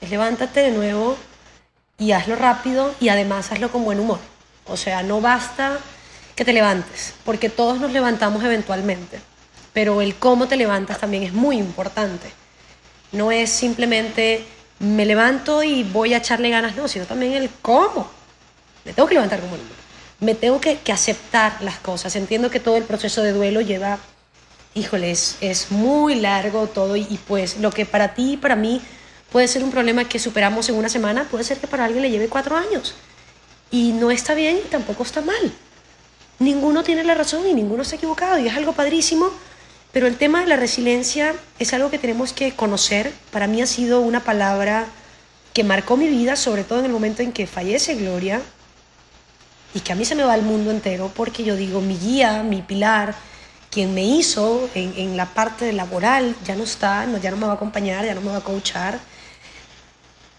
[0.00, 1.16] Es levántate de nuevo
[1.98, 4.20] y hazlo rápido y además hazlo con buen humor.
[4.66, 5.78] O sea, no basta
[6.34, 9.20] que te levantes, porque todos nos levantamos eventualmente,
[9.72, 12.30] pero el cómo te levantas también es muy importante.
[13.12, 14.44] No es simplemente
[14.78, 18.15] me levanto y voy a echarle ganas, no, sino también el cómo.
[18.86, 19.68] Me tengo que levantar como niño.
[20.20, 22.14] Me tengo que, aceptar las cosas.
[22.14, 23.98] Entiendo que todo el proceso de duelo lleva,
[24.74, 28.80] híjole, es, muy largo todo y, y, pues lo que para ti y para mí
[29.32, 32.10] puede ser un problema que superamos en una semana, puede ser que para alguien le
[32.10, 32.94] lleve cuatro años.
[33.72, 35.52] Y no está bien y tampoco está mal.
[36.38, 39.30] Ninguno tiene la razón y ninguno está equivocado y es algo padrísimo.
[39.92, 43.12] Pero el tema de la resiliencia es algo que tenemos que conocer.
[43.32, 44.86] Para mí ha sido una palabra
[45.52, 48.42] que marcó mi vida, sobre todo en el momento en que fallece Gloria
[49.76, 52.42] y que a mí se me va el mundo entero porque yo digo, mi guía,
[52.42, 53.14] mi pilar,
[53.70, 57.52] quien me hizo en, la parte laboral, ya no está, no, ya no me va
[57.52, 58.98] a acompañar, ya no me va a coachar.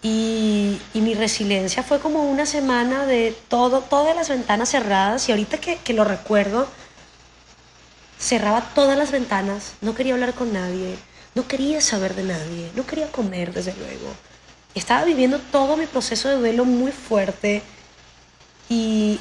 [0.02, 5.58] Y, mi resiliencia fue como una semana de todo, todas las ventanas cerradas y ahorita
[5.58, 6.66] que, que lo recuerdo,
[8.18, 10.96] cerraba todas las ventanas, no quería hablar con nadie,
[11.36, 14.08] no quería saber de nadie, no quería comer desde luego.
[14.74, 17.62] Estaba viviendo todo mi proceso de duelo muy fuerte
[18.68, 19.20] y,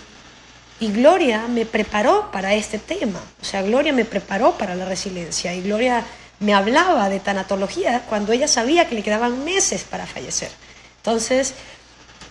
[0.80, 3.20] Gloria me preparó para este tema.
[3.42, 5.54] O sea, Gloria me preparó para la resiliencia.
[5.54, 6.06] Y Gloria
[6.40, 10.52] me hablaba de tanatología cuando ella sabía que le quedaban meses para fallecer.
[10.98, 11.56] Entonces,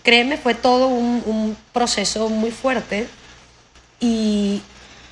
[0.03, 3.09] créeme, fue todo un, proceso muy fuerte.
[4.01, 4.63] Y,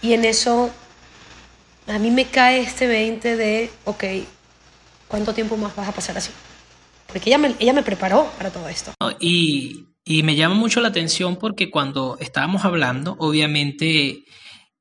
[0.02, 0.70] en eso
[1.86, 4.04] a mí me cae este 20 de, ok,
[5.08, 6.30] ¿cuánto tiempo más vas a pasar así?
[7.06, 8.92] Porque ella me, ella me preparó para todo esto.
[9.18, 14.24] Y y me llama mucho la atención porque cuando estábamos hablando, obviamente,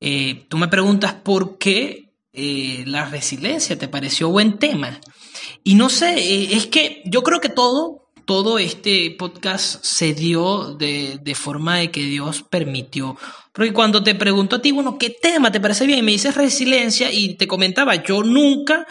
[0.00, 5.00] eh, tú me preguntas por qué eh, la resiliencia te pareció buen tema.
[5.62, 10.74] Y no sé, eh, es que yo creo que todo, todo este podcast se dio
[10.74, 13.16] de, de, forma de que Dios permitió.
[13.52, 16.00] Porque cuando te pregunto a ti, bueno, ¿qué tema te parece bien?
[16.00, 18.86] Y me dices resiliencia y te comentaba, yo nunca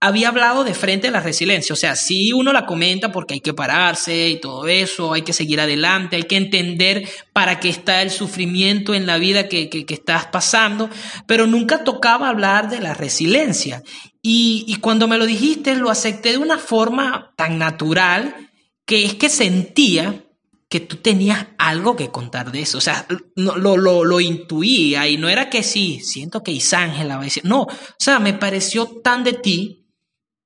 [0.00, 1.72] había hablado de frente a la resiliencia.
[1.72, 5.32] O sea, sí uno la comenta porque hay que pararse y todo eso, hay que
[5.32, 9.86] seguir adelante, hay que entender para qué está el sufrimiento en la vida que, que,
[9.88, 10.90] estás pasando,
[11.26, 13.82] pero nunca tocaba hablar de la resiliencia.
[14.22, 18.50] Y, y cuando me lo dijiste, lo acepté de una forma tan natural
[18.84, 20.22] que es que sentía
[20.68, 22.78] que tú tenías algo que contar de eso.
[22.78, 27.22] O sea, lo, lo, lo intuía y no era que sí, siento que Isángela va
[27.22, 27.44] a decir.
[27.44, 29.85] No, o sea, me pareció tan de ti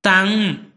[0.01, 0.75] tan,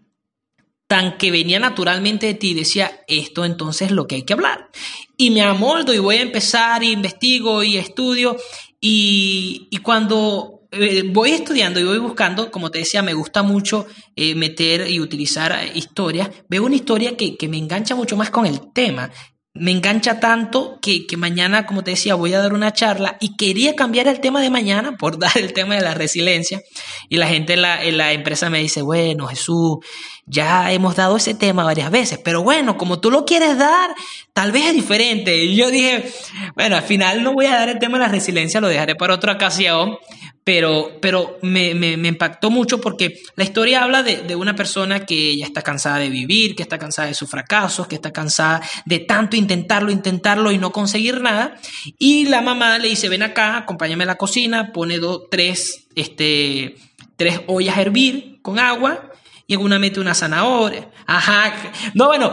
[0.87, 4.69] tan que venía naturalmente de ti, decía, esto entonces es lo que hay que hablar.
[5.17, 8.37] Y me amoldo y voy a empezar, y investigo y estudio,
[8.79, 13.85] y, y cuando eh, voy estudiando y voy buscando, como te decía, me gusta mucho
[14.15, 18.47] eh, meter y utilizar historias, veo una historia que, que me engancha mucho más con
[18.47, 19.11] el tema
[19.55, 23.75] me engancha tanto que, mañana, como te decía, voy a dar una charla y quería
[23.75, 26.61] cambiar el tema de mañana por dar el tema de la resiliencia.
[27.07, 29.77] Y la gente en la, en la empresa me dice, bueno, Jesús,
[30.25, 33.91] ya hemos dado ese tema varias veces, pero bueno, como tú lo quieres dar,
[34.31, 35.37] tal vez es diferente.
[35.37, 36.11] Y yo dije,
[36.55, 39.13] bueno, al final no voy a dar el tema de la resiliencia, lo dejaré para
[39.13, 39.97] otra ocasión,
[40.43, 45.05] pero, pero me, me, me, impactó mucho porque la historia habla de, de, una persona
[45.05, 48.61] que ya está cansada de vivir, que está cansada de sus fracasos, que está cansada
[48.85, 51.55] de tanto intentarlo, intentarlo y no conseguir nada.
[51.97, 56.75] Y la mamá le dice, ven acá, acompáñame a la cocina, pone dos, tres, este,
[57.15, 59.11] tres ollas a hervir con agua
[59.47, 60.89] y en una mete una zanahoria.
[61.05, 61.53] Ajá.
[61.93, 62.31] No, bueno,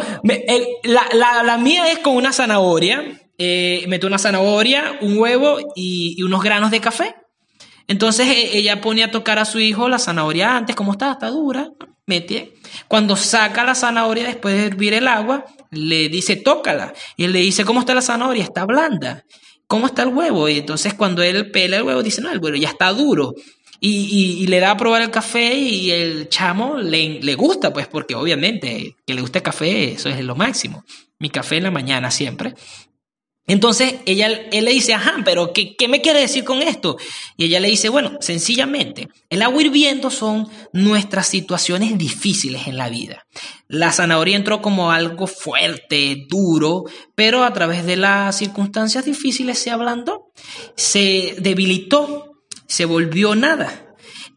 [0.82, 3.20] la, la, la, mía es con una zanahoria.
[3.38, 7.14] Eh, mete una zanahoria, un huevo y, y unos granos de café.
[7.86, 11.12] Entonces e, ella pone a tocar a su hijo la zanahoria antes, ¿cómo está?
[11.12, 11.70] Está dura.
[12.06, 12.54] Mete.
[12.88, 16.92] Cuando saca la zanahoria después de hervir el agua, le dice, tócala.
[17.16, 18.42] Y él le dice, ¿cómo está la zanahoria?
[18.42, 19.24] Está blanda.
[19.66, 20.48] ¿Cómo está el huevo?
[20.48, 23.34] Y entonces cuando él pela el huevo, dice, no, el huevo ya está duro.
[23.82, 27.86] Y, y, le da a probar el café y el chamo le, le gusta, pues
[27.86, 30.84] porque obviamente que le guste el café, eso es lo máximo.
[31.18, 32.54] Mi café en la mañana siempre.
[33.46, 36.98] Entonces ella, él le dice, ajá, pero ¿qué, ¿qué, me quiere decir con esto?
[37.36, 42.88] Y ella le dice, bueno, sencillamente, el agua hirviendo son nuestras situaciones difíciles en la
[42.88, 43.26] vida.
[43.66, 46.84] La zanahoria entró como algo fuerte, duro,
[47.16, 50.32] pero a través de las circunstancias difíciles se ablandó,
[50.76, 53.89] se debilitó, se volvió nada.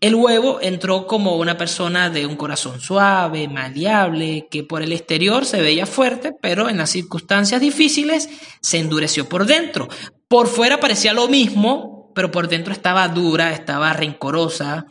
[0.04, 5.46] El huevo entró como una persona de un corazón suave, maleable, que por el exterior
[5.46, 8.28] se veía fuerte, pero en las circunstancias difíciles
[8.62, 9.88] se endureció por dentro.
[10.28, 14.88] Por fuera parecía lo mismo, pero por dentro estaba dura, estaba rencorosa.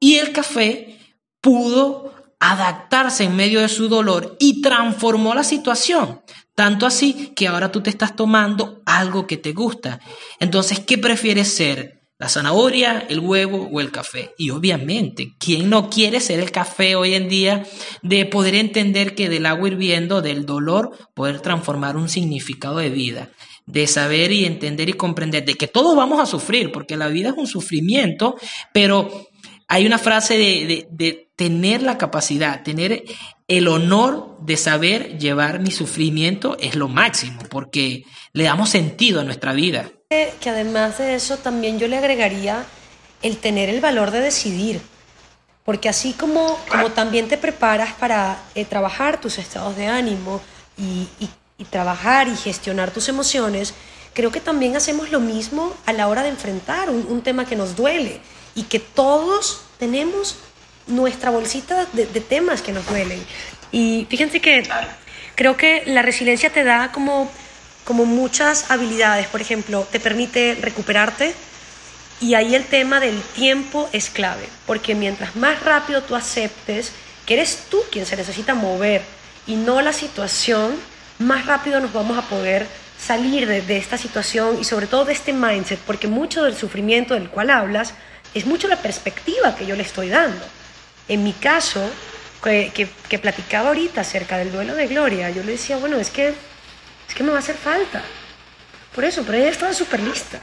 [0.00, 0.98] Y el café
[1.42, 6.22] pudo adaptarse en medio de su dolor y transformó la situación.
[6.54, 10.00] Tanto así que ahora tú te estás tomando algo que te gusta.
[10.40, 12.03] Entonces, ¿qué prefieres ser?
[12.24, 14.34] La zanahoria, el huevo o el café.
[14.38, 17.66] Y obviamente, ¿quién no quiere ser el café hoy en día
[18.00, 23.30] de poder entender que del agua hirviendo, del dolor, poder transformar un significado de vida?
[23.66, 27.30] de saber y entender y comprender de que todos vamos a sufrir, porque la vida
[27.30, 28.36] es un sufrimiento,
[28.74, 29.26] pero
[29.68, 33.04] hay una frase de, de, de, tener la capacidad, tener
[33.48, 38.04] el honor de saber llevar mi sufrimiento es lo máximo, porque
[38.34, 39.90] le damos sentido a nuestra vida
[40.40, 42.64] que además de eso también yo le agregaría
[43.22, 44.82] el tener el valor de decidir,
[45.64, 50.40] porque así como, como también te preparas para eh, trabajar tus estados de ánimo
[50.76, 51.30] y, y,
[51.70, 53.72] trabajar y gestionar tus emociones,
[54.12, 57.56] creo que también hacemos lo mismo a la hora de enfrentar un, un tema que
[57.56, 58.20] nos duele
[58.54, 60.36] y que todos tenemos
[60.86, 63.24] nuestra bolsita de, de temas que nos duelen.
[63.72, 64.68] Y fíjense que
[65.34, 67.30] creo que la resiliencia te da como
[67.84, 71.34] como muchas habilidades, por ejemplo, te permite recuperarte
[72.20, 76.92] y ahí el tema del tiempo es clave, porque mientras más rápido tú aceptes
[77.26, 79.02] que eres tú quien se necesita mover
[79.46, 80.74] y no la situación,
[81.18, 82.66] más rápido nos vamos a poder
[82.98, 87.28] salir de, esta situación y sobre todo de este mindset, porque mucho del sufrimiento del
[87.28, 87.92] cual hablas
[88.32, 90.44] es mucho la perspectiva que yo le estoy dando.
[91.08, 91.82] En mi caso,
[92.42, 96.10] que, que, que platicaba ahorita acerca del duelo de Gloria, yo le decía, bueno, es
[96.10, 96.34] que
[97.08, 98.02] es que me va a hacer falta.
[98.94, 100.40] Por eso, pero ella estaba súper lista.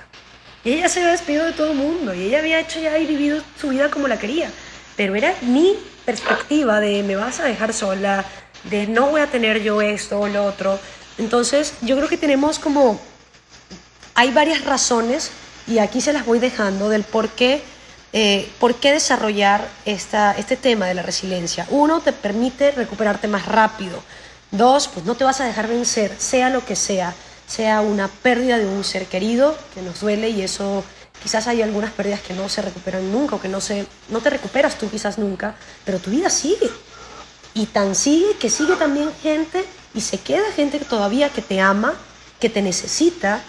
[0.63, 3.05] Y ella se había despedido de todo el mundo y ella había hecho ya y
[3.05, 4.49] vivido su vida como la quería.
[4.95, 8.25] Pero era mi perspectiva de me vas a dejar sola,
[8.65, 10.79] de no voy a tener yo esto o lo otro.
[11.17, 12.99] Entonces, yo creo que tenemos como.
[14.13, 15.31] Hay varias razones
[15.67, 17.63] y aquí se las voy dejando del por qué,
[18.13, 21.65] eh, por qué desarrollar esta, este tema de la resiliencia.
[21.69, 24.03] Uno, te permite recuperarte más rápido
[24.51, 27.15] Dos, pues no te vas a dejar vencer, sea lo que sea,
[27.47, 30.83] sea una pérdida de un ser querido que nos duele y eso
[31.23, 34.29] quizás hay algunas pérdidas que no se recuperan nunca o que no, se, no te
[34.29, 36.69] recuperas tú quizás nunca, pero tu vida sigue.
[37.53, 41.93] Y tan sigue que sigue también gente y se queda gente todavía que te ama,
[42.39, 43.41] que te necesita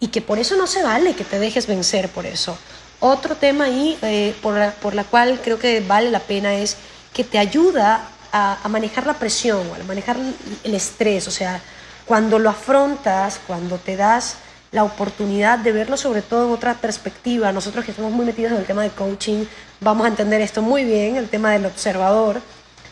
[0.00, 2.58] y que por eso no se vale que te dejes vencer por eso.
[3.00, 6.76] Otro tema ahí eh, por, la, por la cual creo que vale la pena es
[7.12, 10.16] que te ayuda a, manejar la presión, a manejar
[10.64, 11.60] el estrés, o sea,
[12.06, 14.36] cuando lo afrontas, cuando te das
[14.72, 17.52] la oportunidad de verlo sobre todo en otra perspectiva.
[17.52, 19.44] Nosotros que estamos muy metidos en el tema de coaching,
[19.80, 22.40] vamos a entender esto muy bien, el tema del observador.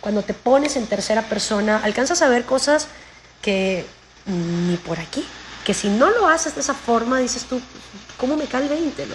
[0.01, 2.89] Cuando te pones en tercera persona, alcanzas a ver cosas
[3.41, 3.87] que
[4.27, 5.25] ni por aquí,
[5.65, 7.61] que si no lo haces de esa forma, dices tú,
[8.19, 9.07] ¿cómo me cae el 20?
[9.07, 9.15] ¿no?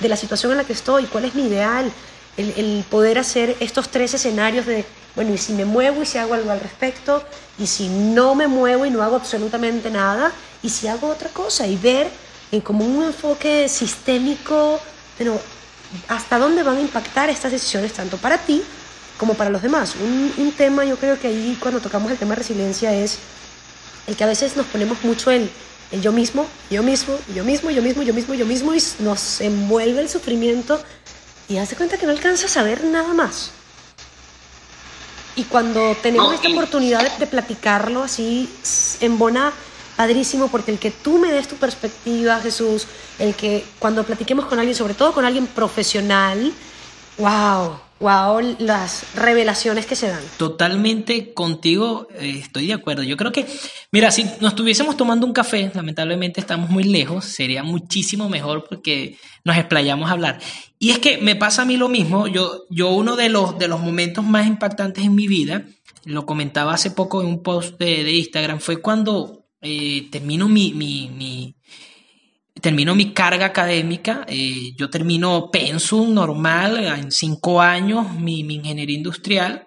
[0.00, 1.92] De la situación en la que estoy, cuál es mi ideal,
[2.36, 4.84] el, poder hacer estos tres escenarios de
[5.14, 7.24] bueno, y si me muevo y si hago algo al respecto,
[7.58, 10.30] y si no me muevo y no hago absolutamente nada,
[10.62, 12.08] y si hago otra cosa, y ver
[12.52, 14.78] en como un enfoque sistémico,
[15.16, 15.40] pero
[16.08, 18.62] hasta dónde van a impactar estas decisiones, tanto para ti
[19.16, 19.94] como para los demás.
[19.96, 23.18] Un, un tema, yo creo que ahí cuando tocamos el tema de resiliencia es
[24.06, 25.50] el que a veces nos ponemos mucho el,
[25.92, 29.40] el yo mismo, yo mismo, yo mismo, yo mismo, yo mismo, yo mismo, y nos
[29.40, 30.78] envuelve el sufrimiento
[31.48, 33.52] y hace cuenta que no alcanzas a ver nada más.
[35.36, 38.50] Y cuando tenemos esta oportunidad de, platicarlo así,
[39.00, 39.52] en bona,
[39.96, 42.86] padrísimo, porque el que tú me des tu perspectiva, Jesús,
[43.18, 46.52] el que cuando platiquemos con alguien, sobre todo con alguien profesional,
[47.18, 50.22] wow, wow, las revelaciones que se dan.
[50.36, 53.02] Totalmente contigo, eh, estoy de acuerdo.
[53.02, 53.46] Yo creo que,
[53.90, 59.18] mira, si nos estuviésemos tomando un café, lamentablemente estamos muy lejos, sería muchísimo mejor porque
[59.44, 60.40] nos explayamos a hablar.
[60.78, 63.68] Y es que me pasa a mí lo mismo, yo, yo uno de los, de
[63.68, 65.64] los momentos más impactantes en mi vida,
[66.04, 71.08] lo comentaba hace poco en un post de, Instagram, fue cuando eh, termino mi, mi,
[71.08, 71.56] mi
[72.60, 79.66] termino mi carga académica, eh, yo termino pensum normal en cinco años, mi, ingeniería industrial,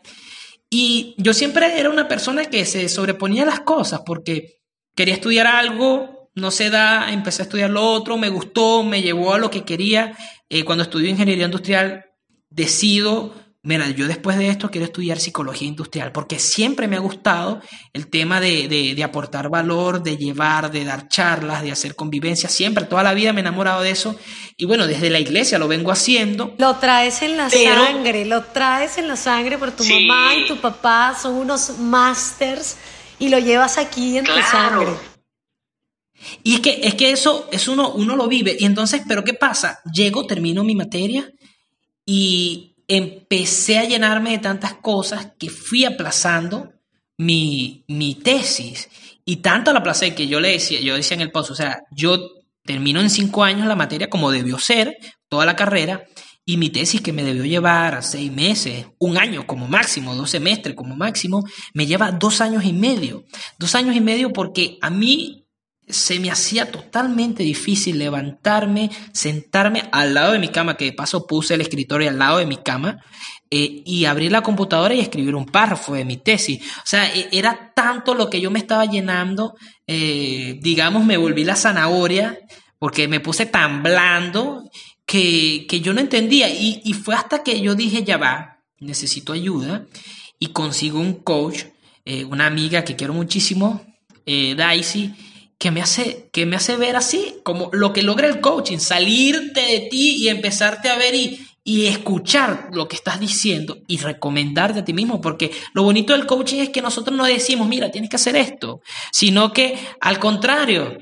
[0.70, 4.62] y yo siempre era una persona que se sobreponía a las cosas porque
[4.96, 9.34] quería estudiar algo, no se da, empecé a estudiar lo otro, me gustó, me llevó
[9.34, 10.16] a lo que quería.
[10.48, 12.06] Eh, cuando estudié ingeniería industrial,
[12.50, 17.62] decido mira, yo después de esto quiero estudiar psicología industrial, porque siempre me ha gustado
[17.94, 23.04] el tema de, aportar valor, de llevar, de dar charlas, de hacer convivencia, siempre, toda
[23.04, 24.16] la vida me he enamorado de eso,
[24.58, 26.56] y bueno, desde la iglesia lo vengo haciendo.
[26.58, 30.58] Lo traes en la sangre, lo traes en la sangre, por tu mamá y tu
[30.58, 32.78] papá son unos masters,
[33.20, 34.94] y lo llevas aquí en tu sangre.
[36.44, 38.56] Y es que, es que eso, es uno, uno lo vive.
[38.60, 39.80] Y entonces, ¿pero qué pasa?
[39.94, 41.30] Llego, termino mi materia
[42.06, 46.74] y, empecé a llenarme de tantas cosas que fui aplazando
[47.18, 48.90] mi, mi tesis.
[49.24, 51.84] Y tanto la aplacé que yo le decía, yo decía en el post, o sea,
[51.92, 52.18] yo
[52.66, 54.98] termino en cinco años la materia como debió ser,
[55.30, 56.04] toda la carrera,
[56.46, 60.32] y mi tesis que me debió llevar a seis meses, un año como máximo, dos
[60.32, 61.44] semestres como máximo,
[61.76, 63.24] me lleva dos años y medio.
[63.60, 65.39] Dos años y medio porque a mí
[65.90, 71.26] se me hacía totalmente difícil levantarme, sentarme al lado de mi cama, que de paso
[71.26, 73.04] puse el escritorio al lado de mi cama,
[73.50, 76.62] eh, y abrir la computadora y escribir un párrafo de mi tesis.
[76.78, 79.56] O sea, e, era tanto lo que yo me estaba llenando,
[79.88, 82.38] eh, digamos, me volví la zanahoria,
[82.78, 84.70] porque me puse tan blando
[85.08, 86.50] que, yo no entendía.
[86.50, 89.88] Y, y, fue hasta que yo dije, ya va, necesito ayuda,
[90.38, 91.64] y consigo un coach,
[92.06, 93.84] eh, una amiga que quiero muchísimo,
[94.26, 95.16] Daisy,
[95.60, 99.62] que me hace, que me hace ver así, como lo que logra el coaching, salirte
[99.62, 104.80] de ti y empezarte a ver y, y escuchar lo que estás diciendo y recomendarte
[104.80, 108.10] a ti mismo, porque lo bonito del coaching es que nosotros no decimos, mira, tienes
[108.10, 108.82] que hacer esto,
[109.12, 110.98] sino que al contrario,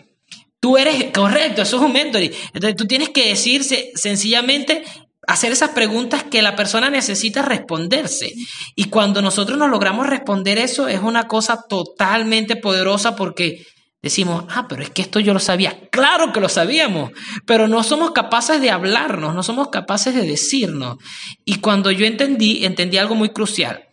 [0.59, 2.31] tú eres correcto, eso es un mentoring.
[2.53, 4.83] Entonces tú tienes que decirse sencillamente
[5.27, 8.33] hacer esas preguntas que la persona necesita responderse.
[8.75, 13.63] Y cuando nosotros nos logramos responder eso, es una cosa totalmente poderosa porque
[14.01, 15.89] Decimos, ah, pero es que esto yo lo sabía.
[15.89, 17.11] Claro que lo sabíamos,
[17.45, 20.97] pero no somos capaces de hablarnos, no somos capaces de decirnos.
[21.43, 23.87] Y cuando yo entendí, entendí algo muy crucial.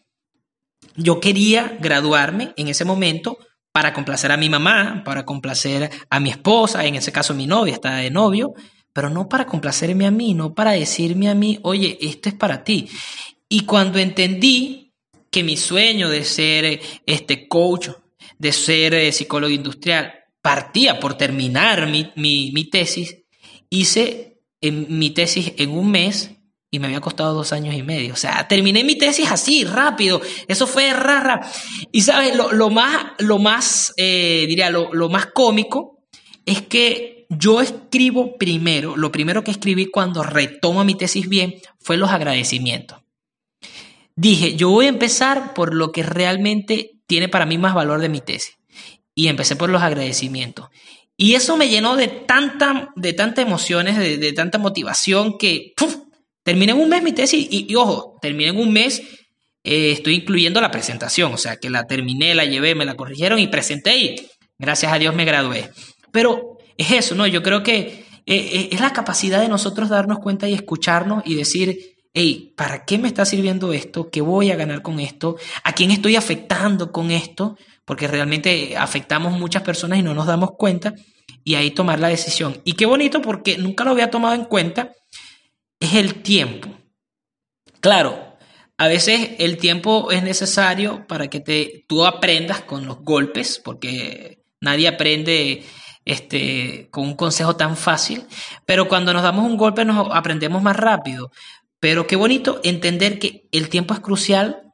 [0.97, 3.39] Yo quería graduarme en ese momento
[3.73, 7.75] para complacer a mi mamá, para complacer a mi esposa, en ese caso mi novia
[7.75, 8.55] está de novio,
[8.93, 12.63] pero no para complacerme a mí, no para decirme a mí, oye, esto es para
[12.63, 12.89] ti.
[13.49, 14.93] Y cuando entendí
[15.31, 17.89] que mi sueño de ser este coach
[18.45, 23.25] de ser eh, psicólogo industrial, partía por terminar mi, tesis,
[23.71, 26.33] hice mi tesis en un mes
[26.71, 28.13] y me había costado dos años y medio.
[28.13, 30.21] O sea, terminé mi tesis así, rápido.
[30.47, 31.51] Eso fue rara.
[31.91, 36.05] Y sabes, lo, más, lo más, eh, diría, lo, lo más cómico
[36.45, 41.97] es que yo escribo primero, lo primero que escribí cuando retomo mi tesis bien fue
[41.97, 42.99] los agradecimientos.
[44.17, 48.09] Dije, yo voy a empezar por lo que realmente tiene para mí más valor de
[48.09, 48.57] mi tesis.
[49.15, 50.69] Y empecé por los agradecimientos.
[51.17, 55.73] Y eso me llenó de tanta, de tanta emociones, de, tanta motivación que
[56.43, 59.01] terminé en un mes mi tesis y, ojo, terminé en un mes,
[59.63, 63.39] eh, estoy incluyendo la presentación, o sea que la terminé, la llevé, me la corrigieron
[63.39, 64.17] y presenté y
[64.59, 65.71] gracias a Dios me gradué.
[66.11, 67.29] Pero es eso, ¿no?
[67.29, 71.37] Yo creo que eh, eh, es la capacidad de nosotros darnos cuenta y escucharnos y
[71.37, 74.09] decir, hey, ¿para qué me está sirviendo esto?
[74.11, 75.37] ¿Qué voy a ganar con esto?
[75.65, 77.59] ¿A quién estoy afectando con esto?
[77.85, 80.95] Porque realmente afectamos muchas personas y no nos damos cuenta
[81.43, 82.63] y ahí tomar la decisión.
[82.65, 84.93] Y qué bonito porque nunca lo había tomado en cuenta,
[85.81, 86.71] es el tiempo.
[87.81, 88.37] Claro,
[88.79, 94.45] a veces el tiempo es necesario para que te, tú aprendas con los golpes, porque
[94.61, 95.65] nadie aprende
[96.05, 98.25] este, con un consejo tan fácil,
[98.67, 101.31] pero cuando nos damos un golpe nos aprendemos más rápido.
[101.85, 104.73] Pero qué bonito entender que el tiempo es crucial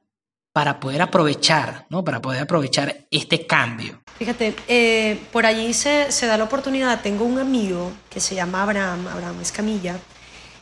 [0.53, 2.05] para poder aprovechar, ¿no?
[2.05, 4.01] Para poder aprovechar este cambio.
[4.17, 8.63] Fíjate, eh, por allí se, se, da la oportunidad, tengo un amigo que se llama
[8.63, 9.99] Abraham, Abraham Escamilla,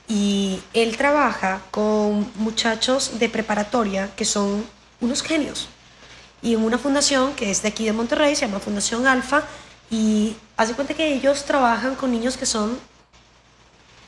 [0.09, 4.64] y él trabaja con muchachos de preparatoria que son
[5.03, 5.68] unos genios.
[6.40, 9.42] Y en una fundación que es de aquí de Monterrey, se llama Fundación Alfa,
[9.90, 12.78] y hace cuenta que ellos trabajan con niños que son,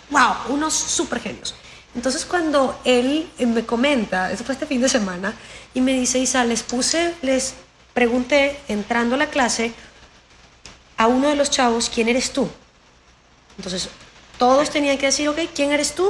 [0.09, 1.55] wow, unos super genios.
[1.95, 5.35] Entonces cuando él eh, me comenta, eso fue este fin de semana,
[5.75, 7.55] y me dice, Isa, les puse, les
[7.95, 9.73] pregunté entrando a la clase
[10.97, 12.49] a uno de los chavos, ¿quién eres tú?
[13.57, 13.89] Entonces
[14.39, 16.09] todos tenían que decir, ok, ¿quién eres tú?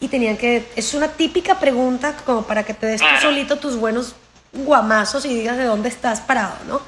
[0.00, 3.76] Y tenían que, es una típica pregunta como para que te des tú solito tus
[3.76, 4.14] buenos
[4.52, 6.80] guamazos y digas de dónde estás parado, ¿no?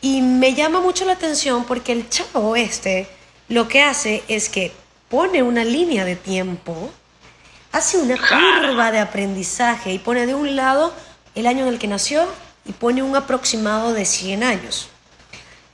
[0.00, 3.06] Y me llama mucho la atención porque el chavo este
[3.48, 4.72] lo que hace es que
[5.08, 6.90] pone una línea de tiempo
[7.72, 10.92] hace una curva de aprendizaje y pone de un lado
[11.34, 12.26] el año en el que nació
[12.64, 14.88] y pone un aproximado de 100 años.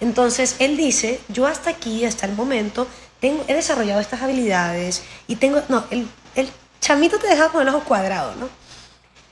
[0.00, 2.86] Entonces, él dice, yo hasta aquí, hasta el momento,
[3.20, 7.68] tengo, he desarrollado estas habilidades y tengo, no, el, el chamito te deja con el
[7.68, 8.48] ojo cuadrado, ¿no?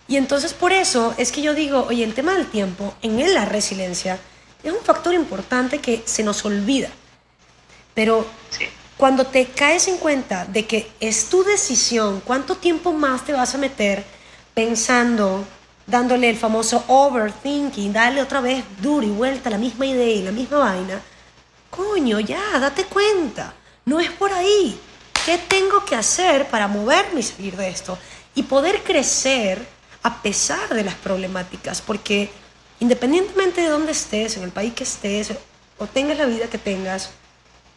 [0.06, 3.44] Y entonces por eso es que yo digo, oye, el tema del tiempo en la
[3.44, 4.18] resiliencia
[4.62, 6.88] es un factor importante que se nos olvida.
[7.94, 8.26] Pero
[8.96, 13.54] cuando te caes en cuenta de que es tu decisión, cuánto tiempo más te vas
[13.54, 14.04] a meter
[14.54, 15.44] pensando,
[15.86, 20.32] dándole el famoso overthinking, darle otra vez duro y vuelta la misma idea y la
[20.32, 21.00] misma vaina,
[21.70, 23.52] coño, ya, date cuenta,
[23.84, 24.78] no es por ahí.
[25.24, 27.98] ¿Qué tengo que hacer para moverme y salir de esto?
[28.34, 29.66] Y poder crecer
[30.02, 32.30] a pesar de las problemáticas, porque
[32.78, 35.32] independientemente de dónde estés, en el país que estés,
[35.78, 37.10] o tengas la vida que tengas,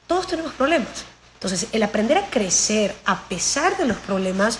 [0.07, 1.05] todos tenemos problemas.
[1.35, 4.59] Entonces, el aprender a crecer a pesar de los problemas,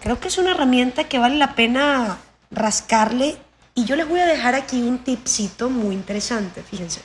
[0.00, 2.18] creo que es una herramienta que vale la pena
[2.50, 3.36] rascarle.
[3.74, 7.00] Y yo les voy a dejar aquí un tipcito muy interesante, fíjense.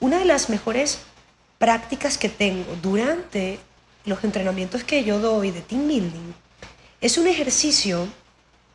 [0.00, 0.98] Una de las mejores
[1.58, 3.58] prácticas que tengo durante
[4.04, 6.32] los entrenamientos que yo doy de team building
[7.00, 8.06] es un ejercicio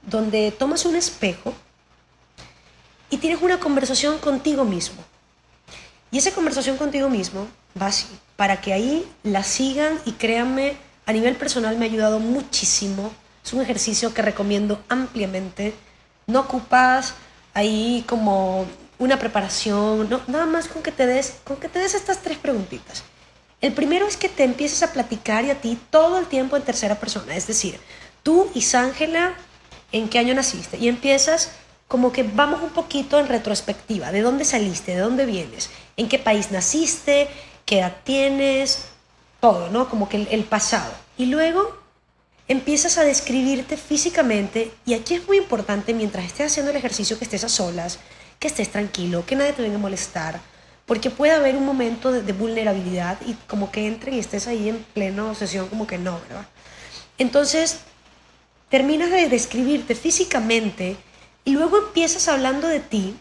[0.02, 1.54] donde tomas un espejo
[3.10, 5.04] y tienes una conversación contigo mismo.
[6.14, 7.47] Y esa conversación contigo mismo
[7.82, 8.05] va así,
[8.36, 13.11] para que ahí la sigan y créanme, a nivel personal me ha ayudado muchísimo.
[13.43, 15.74] Es un ejercicio que recomiendo ampliamente.
[16.28, 17.16] No ocupas
[17.55, 18.68] ahí como
[18.99, 22.38] una preparación, no, nada más con que, te des, con que te des estas tres
[22.38, 23.03] preguntitas.
[23.59, 26.61] El primero es que te empieces a platicar y a ti todo el tiempo en
[26.61, 27.80] tercera persona, es decir,
[28.22, 29.34] tú y Sángela,
[29.91, 30.78] ¿en qué año naciste?
[30.78, 31.53] Y empiezas
[31.88, 34.96] como que vamos un poquito en retrospectiva, ¿de dónde saliste?
[34.96, 35.70] ¿De dónde vienes?
[35.98, 37.28] ¿En qué país naciste?
[37.66, 38.86] ¿Qué edad tienes?
[39.40, 39.90] Todo, ¿no?
[39.90, 40.94] Como que el, pasado.
[41.18, 41.78] Y luego
[42.48, 47.26] empiezas a describirte físicamente y aquí es muy importante mientras estés haciendo el ejercicio que
[47.26, 48.00] estés a solas,
[48.40, 50.42] que estés tranquilo, que nadie te venga a molestar,
[50.86, 54.84] porque puede haber un momento de, vulnerabilidad y como que entren y estés ahí en
[54.94, 56.46] pleno sesión como que no, ¿verdad?
[57.18, 57.80] Entonces,
[58.70, 60.98] terminas de describirte físicamente
[61.46, 63.16] y luego empiezas hablando de ti,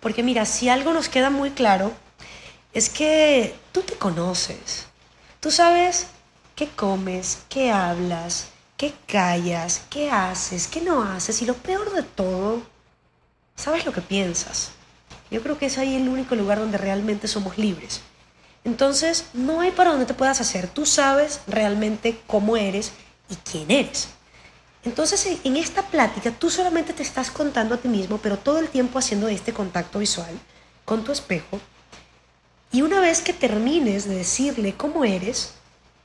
[0.00, 1.92] porque mira, si algo nos queda muy claro,
[2.72, 4.86] es que tú te conoces.
[5.40, 6.06] Tú sabes
[6.54, 11.42] qué comes, qué hablas, qué callas, qué haces, qué no haces.
[11.42, 12.62] Y lo peor de todo,
[13.56, 14.70] sabes lo que piensas.
[15.30, 18.02] Yo creo que es ahí el único lugar donde realmente somos libres.
[18.64, 20.68] Entonces, no hay para donde te puedas hacer.
[20.68, 22.92] Tú sabes realmente cómo eres
[23.28, 24.08] y quién eres.
[24.84, 28.68] Entonces, en esta plática, tú solamente te estás contando a ti mismo, pero todo el
[28.68, 30.38] tiempo haciendo este contacto visual
[30.84, 31.60] con tu espejo.
[32.70, 35.54] Y una vez que termines de decirle cómo eres,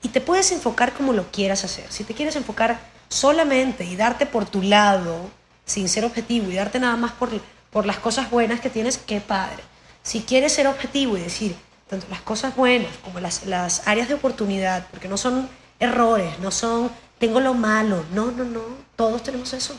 [0.02, 1.86] y te puedes enfocar como lo quieras hacer.
[1.90, 5.30] Si te quieres enfocar solamente y darte por tu lado,
[5.66, 7.30] sin ser objetivo, y darte nada más por,
[7.72, 9.64] por las cosas buenas que tienes, qué padre.
[10.04, 11.56] Si quieres ser objetivo y decir
[11.88, 15.50] tanto las cosas buenas como las, las áreas de oportunidad, porque no son
[15.80, 16.92] errores, no son
[17.24, 18.60] tengo lo malo, no, no, no,
[18.98, 19.74] todos tenemos eso.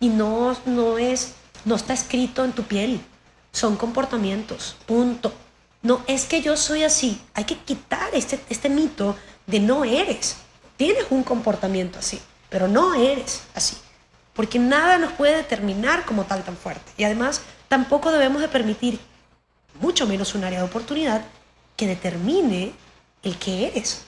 [0.00, 1.32] Y no, no es,
[1.64, 3.00] no está escrito en tu piel,
[3.52, 5.32] son comportamientos, punto.
[5.80, 9.16] No es que yo soy así, hay que quitar este, este mito
[9.46, 10.36] de no eres.
[10.76, 12.20] Tienes un comportamiento así,
[12.50, 13.78] pero no eres así.
[14.34, 16.92] Porque nada nos puede determinar como tal tan fuerte.
[16.98, 19.00] Y además tampoco debemos de permitir,
[19.80, 21.24] mucho menos un área de oportunidad,
[21.78, 22.74] que determine
[23.22, 24.04] el que eres.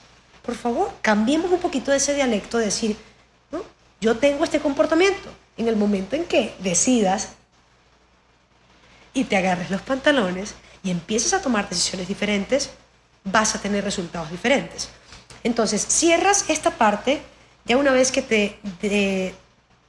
[0.47, 2.97] Por favor, cambiemos un poquito de ese dialecto de decir,
[4.01, 5.28] yo tengo este comportamiento.
[5.57, 7.30] En el momento en que decidas
[9.12, 12.70] y te agarres los pantalones y empieces a tomar decisiones diferentes,
[13.24, 14.90] vas a tener resultados diferentes.
[15.42, 17.22] Entonces, cierras esta parte,
[17.64, 19.34] ya una vez que te, te,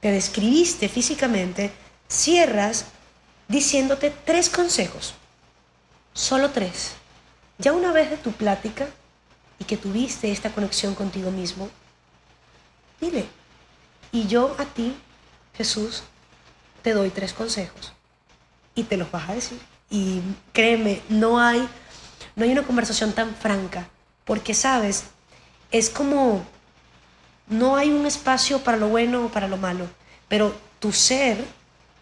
[0.00, 1.70] describiste físicamente,
[2.08, 2.86] cierras
[3.46, 5.14] diciéndote tres consejos,
[6.14, 6.92] solo tres.
[7.58, 8.88] Ya una vez de tu plática
[9.58, 11.68] y que tuviste esta conexión contigo mismo,
[13.00, 13.26] dile,
[14.12, 14.94] y yo a ti,
[15.54, 16.02] Jesús,
[16.82, 17.92] te doy tres consejos.
[18.74, 19.58] Y te los vas a decir.
[19.90, 20.20] Y
[20.52, 21.68] créeme, no hay,
[22.36, 23.88] no hay una conversación tan franca,
[24.24, 25.04] porque sabes,
[25.72, 26.44] es como,
[27.48, 29.86] no hay un espacio para lo bueno o para lo malo,
[30.28, 31.42] pero tu ser,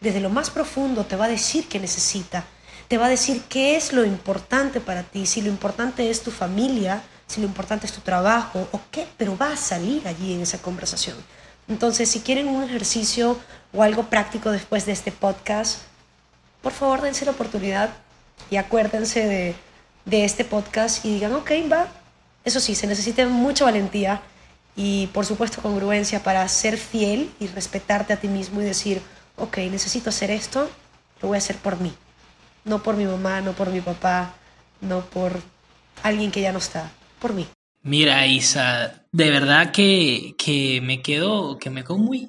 [0.00, 2.44] desde lo más profundo, te va a decir que necesita,
[2.88, 6.30] te va a decir qué es lo importante para ti, si lo importante es tu
[6.30, 10.42] familia, si lo importante es tu trabajo o qué, pero va a salir allí en
[10.42, 11.16] esa conversación.
[11.68, 13.38] Entonces, si quieren un ejercicio
[13.72, 15.80] o algo práctico después de este podcast,
[16.62, 17.90] por favor dense la oportunidad
[18.50, 19.54] y acuérdense de,
[20.04, 21.88] de este podcast y digan, ok, va,
[22.44, 24.22] eso sí, se necesita mucha valentía
[24.76, 29.02] y por supuesto congruencia para ser fiel y respetarte a ti mismo y decir,
[29.36, 30.70] ok, necesito hacer esto,
[31.20, 31.92] lo voy a hacer por mí,
[32.64, 34.34] no por mi mamá, no por mi papá,
[34.80, 35.40] no por
[36.02, 37.46] alguien que ya no está, por mí.
[37.82, 42.28] Mira, Isa, de verdad que, que me quedo, que me quedo muy...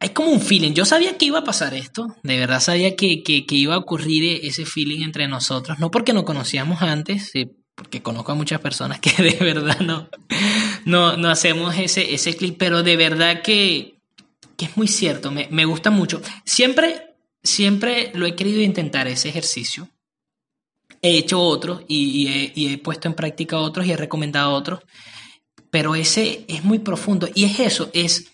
[0.00, 0.72] Hay como un feeling.
[0.72, 2.16] Yo sabía que iba a pasar esto.
[2.24, 5.78] De verdad sabía que, que, que iba a ocurrir ese feeling entre nosotros.
[5.78, 10.08] No porque nos conocíamos antes, eh, porque conozco a muchas personas que de verdad no,
[10.84, 13.98] no, no hacemos ese, ese clip, pero de verdad que,
[14.56, 16.20] que es muy cierto, me, me, gusta mucho.
[16.44, 19.88] Siempre, siempre lo he querido intentar ese ejercicio.
[21.02, 24.80] He hecho otros y, he, y he puesto en práctica otros y he recomendado otros,
[25.70, 28.32] pero ese es muy profundo y es eso, es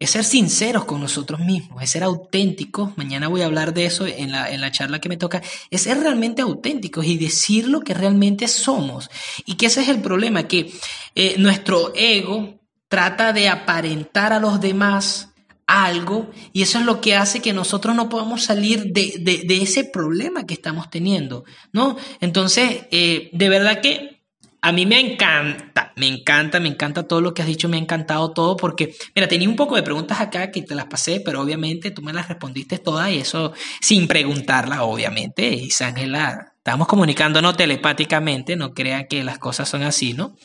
[0.00, 2.96] es ser sinceros con nosotros mismos, es ser auténticos.
[2.96, 5.42] Mañana voy a hablar de eso en la, en la charla que me toca.
[5.70, 9.10] Es ser realmente auténticos y decir lo que realmente somos.
[9.44, 10.72] Y que ese es el problema, que
[11.14, 15.29] eh, nuestro ego trata de aparentar a los demás
[15.70, 19.84] algo y eso es lo que hace que nosotros no podamos salir de, de, ese
[19.84, 21.96] problema que estamos teniendo, ¿no?
[22.20, 24.20] Entonces, eh, de verdad que
[24.62, 27.80] a mí me encanta, me encanta, me encanta todo lo que has dicho, me ha
[27.80, 31.40] encantado todo porque, mira, tenía un poco de preguntas acá que te las pasé, pero
[31.40, 35.48] obviamente tú me las respondiste todas y eso sin preguntarla, obviamente.
[35.48, 40.36] Y Ángela, estamos comunicándonos telepáticamente, no crean que las cosas son así, ¿no?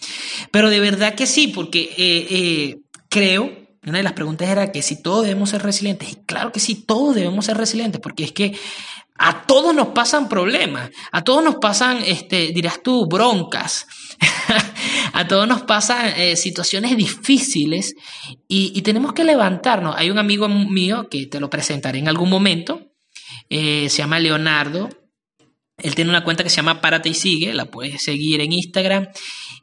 [0.52, 2.78] Pero de verdad que sí, porque eh, eh,
[3.10, 6.60] creo, una de las preguntas era que si todos debemos ser resilientes, y claro que
[6.60, 8.58] sí, todos debemos ser resilientes, porque es que
[9.18, 13.88] a todos nos pasan problemas, a todos nos pasan, este, dirás tú, broncas,
[15.14, 17.96] a todos nos pasan eh, situaciones difíciles
[18.48, 19.96] y, tenemos que levantarnos.
[19.98, 22.92] Hay un amigo mío que te lo presentaré en algún momento,
[23.50, 24.90] eh, se llama Leonardo.
[25.78, 29.08] Él tiene una cuenta que se llama Párate y Sigue, la puedes seguir en Instagram.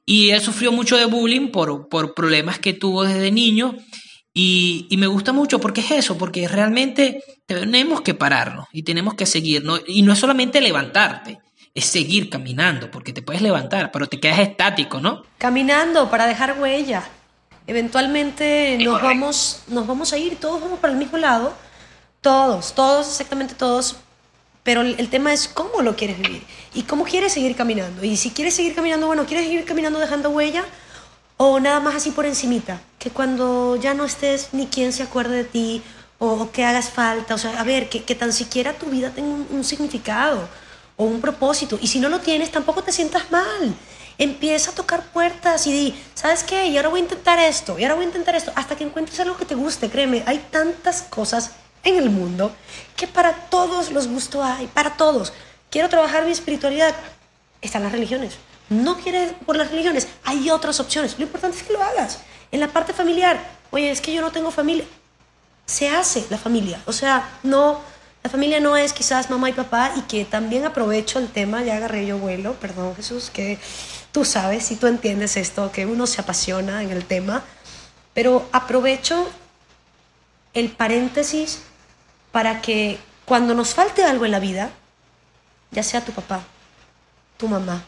[0.05, 3.77] Y él sufrió mucho de bullying por, por problemas que tuvo desde niño
[4.35, 9.15] y, y, me gusta mucho porque es eso, porque realmente tenemos que pararnos y tenemos
[9.15, 9.63] que seguir.
[9.63, 9.79] ¿no?
[9.87, 11.39] Y no es solamente levantarte,
[11.75, 15.23] es seguir caminando, porque te puedes levantar, pero te quedas estático, ¿no?
[15.39, 17.03] Caminando para dejar huella.
[17.67, 21.55] Eventualmente nos vamos, nos vamos a ir, todos vamos para el mismo lado,
[22.21, 23.97] todos, todos, exactamente todos.
[24.63, 28.05] Pero el, el tema es cómo lo quieres vivir y cómo quieres seguir caminando.
[28.05, 30.65] Y si quieres seguir caminando, bueno, ¿quieres seguir caminando dejando huella?
[31.45, 35.39] O nada más así por encimita, que cuando ya no estés ni quien se acuerde
[35.39, 35.83] de ti
[36.21, 39.35] o, que hagas falta, o sea, a ver, que, que tan siquiera tu vida tenga
[39.35, 40.49] un, un, significado
[40.97, 41.81] o un propósito.
[41.83, 43.75] Y si no lo tienes, tampoco te sientas mal.
[44.19, 46.69] Empieza a tocar puertas y di, ¿sabes qué?
[46.69, 49.19] Y ahora voy a intentar esto, y ahora voy a intentar esto, hasta que encuentres
[49.19, 51.51] algo que te guste, créeme, hay tantas cosas
[51.83, 52.53] en el mundo
[52.95, 55.33] que para todos los gustos hay, para todos.
[55.71, 56.95] Quiero trabajar mi espiritualidad,
[57.61, 58.39] están las religiones.
[58.69, 61.19] No quieres por las religiones, hay otras opciones.
[61.19, 62.21] Lo importante es que lo hagas.
[62.51, 63.39] En la parte familiar,
[63.71, 64.85] oye, es que yo no tengo familia.
[65.67, 66.81] Se hace la familia.
[66.87, 67.81] O sea, no,
[68.23, 71.77] la familia no es quizás mamá y papá y que también aprovecho el tema, ya
[71.77, 73.59] agarré yo vuelo, perdón Jesús, que
[74.13, 77.43] tú sabes y tú entiendes esto, que uno se apasiona en el tema,
[78.15, 79.29] pero aprovecho
[80.55, 81.63] el paréntesis
[82.31, 84.71] para que cuando nos falte algo en la vida,
[85.71, 86.45] ya sea tu papá,
[87.39, 87.83] tu mamá,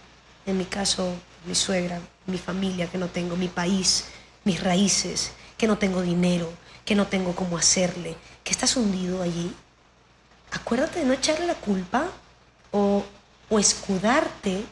[0.46, 1.14] en mi caso
[1.46, 4.06] mi suegra, mi familia que no tengo, mi país,
[4.44, 6.52] mis raíces, que no tengo dinero,
[6.84, 9.54] que no tengo cómo hacerle, que estás hundido allí,
[10.50, 12.08] acuérdate de no echarle la culpa
[12.70, 13.04] o,
[13.48, 14.64] o escudarte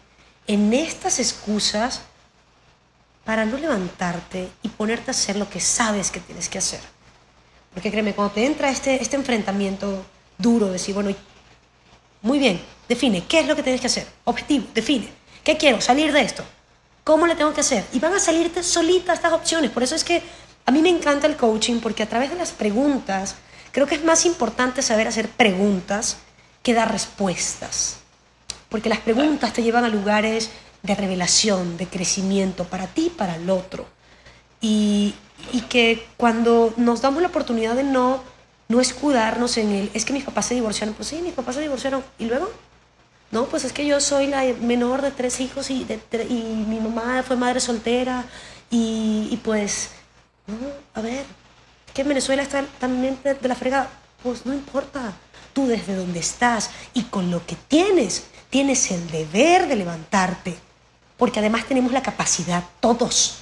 [0.47, 2.03] en estas excusas
[3.25, 6.81] para no levantarte y ponerte a hacer lo que sabes que tienes que hacer.
[7.73, 10.05] Porque créeme, cuando te entra este, este enfrentamiento
[10.37, 11.15] duro, decir, bueno,
[12.21, 14.07] muy bien, define, ¿qué es lo que tienes que hacer?
[14.25, 15.22] Objetivo, define.
[15.45, 15.81] ¿Qué quiero?
[15.81, 16.45] Salir de esto.
[17.05, 17.85] ¿Cómo le tengo que hacer?
[17.93, 19.71] Y van a salirte solitas estas opciones.
[19.71, 20.23] Por eso es que
[20.67, 23.35] a mí me encanta el coaching, porque a través de las preguntas,
[23.73, 26.19] creo que es más importante saber hacer preguntas
[26.63, 27.99] que dar respuestas.
[28.69, 30.51] Porque las preguntas te llevan a lugares
[30.83, 33.87] de revelación, de crecimiento para ti y para el otro.
[34.61, 35.15] Y,
[35.53, 38.23] y que cuando nos damos la oportunidad de no,
[38.69, 41.63] no escudarnos en el, es que mis papás se divorciaron, pues sí, mis papás se
[41.63, 42.49] divorciaron, ¿y luego?
[43.33, 45.85] No, pues es que yo soy la menor de tres hijos y,
[46.31, 48.25] mi mamá fue madre soltera
[48.71, 49.91] y, pues,
[50.47, 50.55] no,
[50.95, 51.25] a ver,
[51.93, 53.91] que en Venezuela está también de, de la fregada,
[54.23, 55.13] pues no importa,
[55.53, 60.57] tú desde donde estás y con lo que tienes, tienes el deber de levantarte,
[61.17, 63.39] porque además tenemos la capacidad, todos,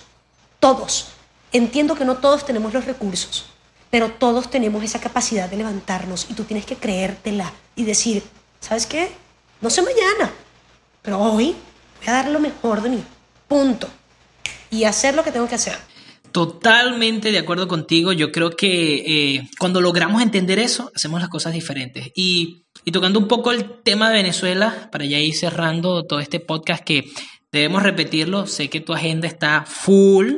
[0.58, 1.08] todos,
[1.52, 3.46] Entiendo que no todos tenemos los recursos,
[3.90, 8.22] pero todos tenemos esa capacidad de levantarnos y tú tienes que creértela y decir,
[8.60, 9.10] ¿sabes qué?
[9.60, 10.32] No sé mañana,
[11.02, 11.54] pero hoy
[11.98, 13.02] voy a dar lo mejor de mí.
[13.48, 13.88] Punto.
[14.70, 15.76] Y hacer lo que tengo que hacer.
[16.32, 18.12] Totalmente de acuerdo contigo.
[18.12, 22.10] Yo creo que eh, cuando logramos entender eso, hacemos las cosas diferentes.
[22.14, 26.82] Y, tocando un poco el tema de Venezuela, para ya ir cerrando todo este podcast
[26.84, 27.04] que
[27.52, 30.36] debemos repetirlo, sé que tu agenda está full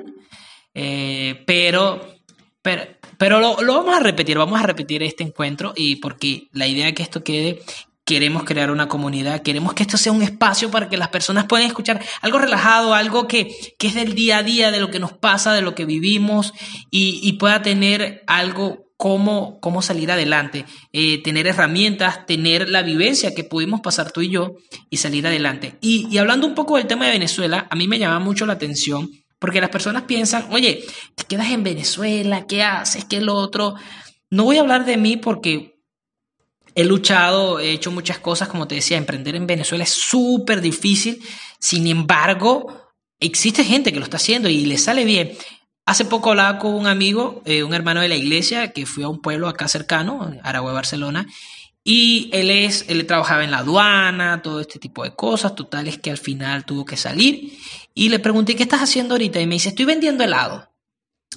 [0.74, 2.18] eh, pero,
[2.62, 2.82] pero,
[3.18, 6.86] pero lo, lo, vamos a repetir, vamos a repetir este encuentro y porque la idea
[6.86, 7.60] de que esto quede,
[8.04, 11.66] queremos crear una comunidad, queremos que esto sea un espacio para que las personas puedan
[11.66, 15.12] escuchar algo relajado, algo que, que es del día a día, de lo que nos
[15.12, 16.52] pasa, de lo que vivimos
[16.90, 23.42] y, pueda tener algo Cómo, cómo, salir adelante, eh, tener herramientas, tener la vivencia que
[23.42, 24.52] pudimos pasar tú y yo
[24.90, 25.76] y salir adelante.
[25.80, 28.52] Y, y, hablando un poco del tema de Venezuela, a mí me llama mucho la
[28.52, 30.84] atención porque las personas piensan, oye,
[31.16, 33.04] te quedas en Venezuela, ¿qué haces?
[33.04, 33.74] ¿Qué es lo otro?
[34.30, 35.71] No voy a hablar de mí porque
[36.74, 41.22] he luchado, he hecho muchas cosas, como te decía, emprender en Venezuela es súper difícil.
[41.58, 45.32] Sin embargo, existe gente que lo está haciendo y le sale bien.
[45.84, 49.08] Hace poco hablaba con un amigo, eh, un hermano de la iglesia, que fue a
[49.08, 51.26] un pueblo acá cercano, Aragüe, Barcelona,
[51.84, 56.10] y él, es, él trabajaba en la aduana, todo este tipo de cosas, totales que
[56.10, 57.58] al final tuvo que salir.
[57.94, 59.40] Y le pregunté, ¿qué estás haciendo ahorita?
[59.40, 60.71] Y me dice, estoy vendiendo helado.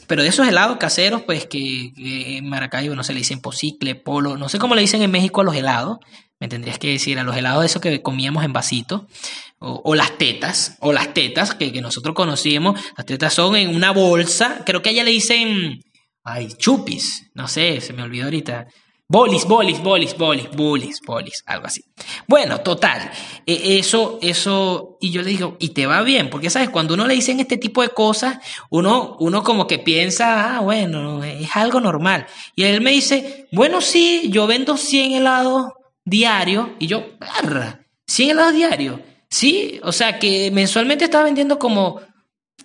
[0.08, 4.38] Pero de esos helados caseros, pues que, en Maracaibo no se le dicen posicle, polo,
[4.38, 6.00] no sé cómo le dicen en México a los helados.
[6.40, 9.08] Me tendrías que decir a los helados de esos que comíamos en vasito.
[9.60, 12.80] O, las tetas, o las tetas que, que nosotros conocíamos.
[12.98, 14.62] Las tetas son en una bolsa.
[14.66, 15.82] Creo que allá le dicen,
[16.24, 17.32] ay, chupis.
[17.34, 18.68] No sé, se me olvidó ahorita.
[19.08, 21.84] Bolis, bolis, bolis, bolis, bolis, bolis, algo así.
[22.28, 23.12] Bueno, total,
[23.46, 27.06] e, eso, eso, y yo le digo, y te va bien, porque sabes, cuando uno
[27.06, 28.40] le dicen este tipo de cosas,
[28.72, 32.26] uno, uno como que piensa, ah, bueno, es algo normal.
[32.56, 35.68] Y él me dice, bueno, sí, yo vendo 100 helados
[36.04, 39.00] diarios, y yo, barra, 100 helados diarios,
[39.30, 42.02] sí, o sea que mensualmente estaba vendiendo como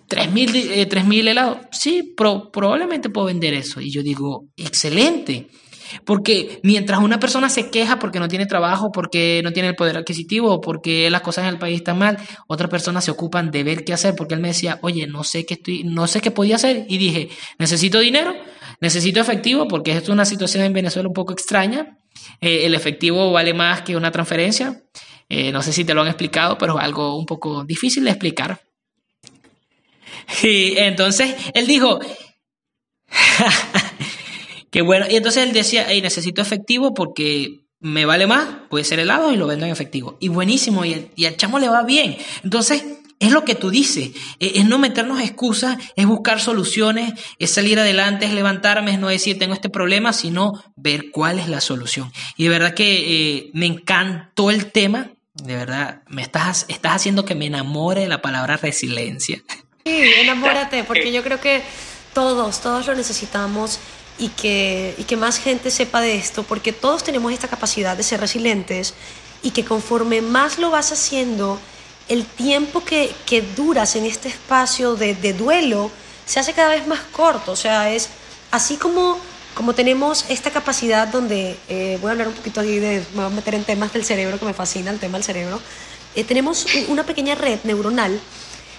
[0.09, 3.79] 3.000 eh, helados, sí, probablemente puedo vender eso.
[3.79, 5.47] Y yo digo, excelente.
[6.05, 9.97] Porque mientras una persona se queja porque no tiene trabajo, porque no tiene el poder
[9.97, 12.17] adquisitivo, porque las cosas en el país están mal,
[12.47, 15.45] otras personas se ocupan de ver qué hacer, porque él me decía, oye, no sé
[15.45, 18.35] qué estoy, no sé qué podía hacer, y dije, necesito dinero,
[18.79, 21.97] necesito efectivo, porque esto es una situación en Venezuela un poco extraña.
[22.39, 24.81] Eh, el efectivo vale más que una transferencia.
[25.29, 28.11] Eh, no sé si te lo han explicado, pero es algo un poco difícil de
[28.11, 28.59] explicar.
[30.43, 31.99] Y entonces él dijo,
[34.71, 35.05] Qué bueno.
[35.09, 39.37] Y entonces él decía, hey, necesito efectivo porque me vale más, puede ser helado y
[39.37, 40.17] lo vendo en efectivo.
[40.19, 42.17] Y buenísimo, y, y al chamo le va bien.
[42.43, 42.83] Entonces,
[43.21, 47.79] es lo que tú dices, e, es no meternos excusas, es buscar soluciones, es salir
[47.79, 52.11] adelante, es levantarme, es no decir tengo este problema, sino ver cuál es la solución.
[52.35, 57.23] Y de verdad que eh, me encantó el tema, de verdad, me estás, estás haciendo
[57.23, 59.43] que me enamore de la palabra resiliencia.
[59.85, 61.61] Sí, enamórate, porque yo creo que
[62.13, 63.79] todos, todos lo necesitamos
[64.21, 68.03] y que, y que más gente sepa de esto, porque todos tenemos esta capacidad de
[68.03, 68.93] ser resilientes
[69.41, 71.59] y que conforme más lo vas haciendo,
[72.07, 75.89] el tiempo que, que duras en este espacio de, de, duelo
[76.27, 77.53] se hace cada vez más corto.
[77.53, 78.09] O sea, es
[78.51, 79.17] así como,
[79.55, 83.25] como tenemos esta capacidad donde, eh, voy a hablar un poquito aquí de, me voy
[83.25, 85.59] a meter en temas del cerebro, que me fascina el tema del cerebro,
[86.13, 88.19] eh, tenemos una pequeña red neuronal.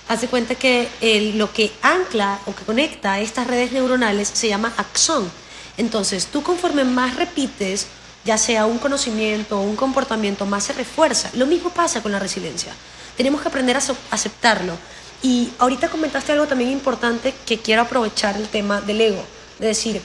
[0.08, 0.88] Hace cuenta que
[1.36, 5.30] lo que ancla o que conecta estas redes neuronales se llama axón.
[5.76, 7.86] Entonces, tú conforme más repites,
[8.24, 11.30] ya sea un conocimiento o un comportamiento, más se refuerza.
[11.34, 12.72] Lo mismo pasa con la resiliencia.
[13.16, 14.76] Tenemos que aprender a aceptarlo.
[15.22, 19.24] Y ahorita comentaste algo también importante que quiero aprovechar el tema del ego.
[19.58, 20.02] De decir,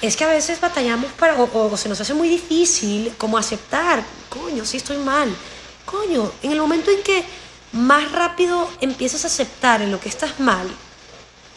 [0.00, 4.64] es que a veces batallamos para, o, se nos hace muy difícil como aceptar, coño,
[4.64, 5.34] sí estoy mal.
[5.84, 7.24] Coño, en el momento en que
[7.72, 10.68] más rápido empiezas a aceptar en lo que estás mal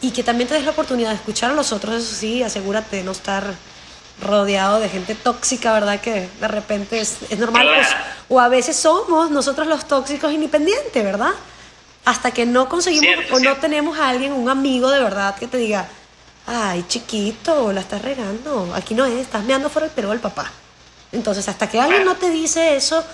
[0.00, 2.96] y que también te des la oportunidad de escuchar a los otros, eso sí, asegúrate
[2.96, 3.44] de no estar
[4.20, 6.00] rodeado de gente tóxica, ¿verdad?
[6.00, 7.66] Que de repente es, es normal.
[7.74, 7.88] Pues,
[8.28, 11.32] o a veces somos nosotros los tóxicos independientes, ¿verdad?
[12.04, 15.58] Hasta que no conseguimos o no tenemos a alguien, un amigo de verdad que te
[15.58, 15.86] diga,
[16.46, 20.50] ay, chiquito, la estás regando, aquí no es, estás meando fuera el pelo del papá.
[21.12, 23.04] Entonces, hasta que alguien no te dice eso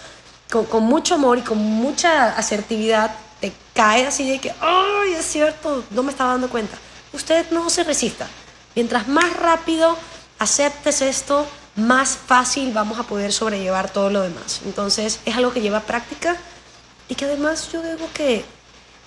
[0.53, 5.83] con, mucho amor y con mucha asertividad, te cae así de que, ay, es cierto,
[5.91, 6.77] no me estaba dando cuenta.
[7.13, 8.29] Usted no se resista.
[8.75, 9.97] Mientras más rápido
[10.39, 14.61] aceptes esto, más fácil vamos a poder sobrellevar todo lo demás.
[14.67, 16.37] Entonces es algo que lleva práctica
[17.09, 18.45] y que además yo digo que,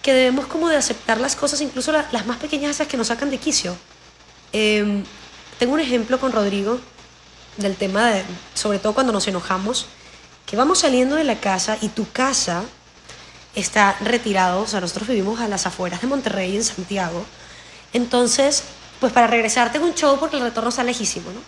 [0.02, 3.30] que debemos como de aceptar las cosas, incluso las más pequeñas esas que nos sacan
[3.30, 3.76] de quicio.
[4.52, 5.04] Em,
[5.60, 6.80] tengo un ejemplo con Rodrigo
[7.58, 8.24] del tema de,
[8.56, 9.88] sobre todo cuando nos enojamos,
[10.46, 12.64] que vamos saliendo de la casa y tu casa
[13.56, 17.26] está retirado, o sea, nosotros vivimos a las afueras de Monterrey, en Santiago,
[17.94, 18.64] entonces
[19.00, 21.40] pues para regresarte con un show porque el retorno está lejísimo, ¿no?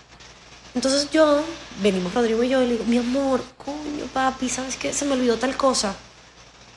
[0.76, 1.44] Entonces yo,
[1.82, 4.94] venimos Rodrigo y yo, y le digo, mi amor, coño, papi, ¿sabes qué?
[4.94, 5.96] Se me olvidó tal cosa.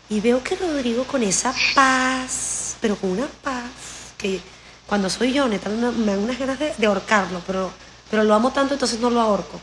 [0.09, 4.41] Y veo que Rodrigo con esa paz, pero con una paz, que
[4.87, 7.71] cuando soy yo, neta, me dan unas ganas de, de, ahorcarlo, pero,
[8.11, 9.61] pero lo amo tanto, entonces no lo ahorco.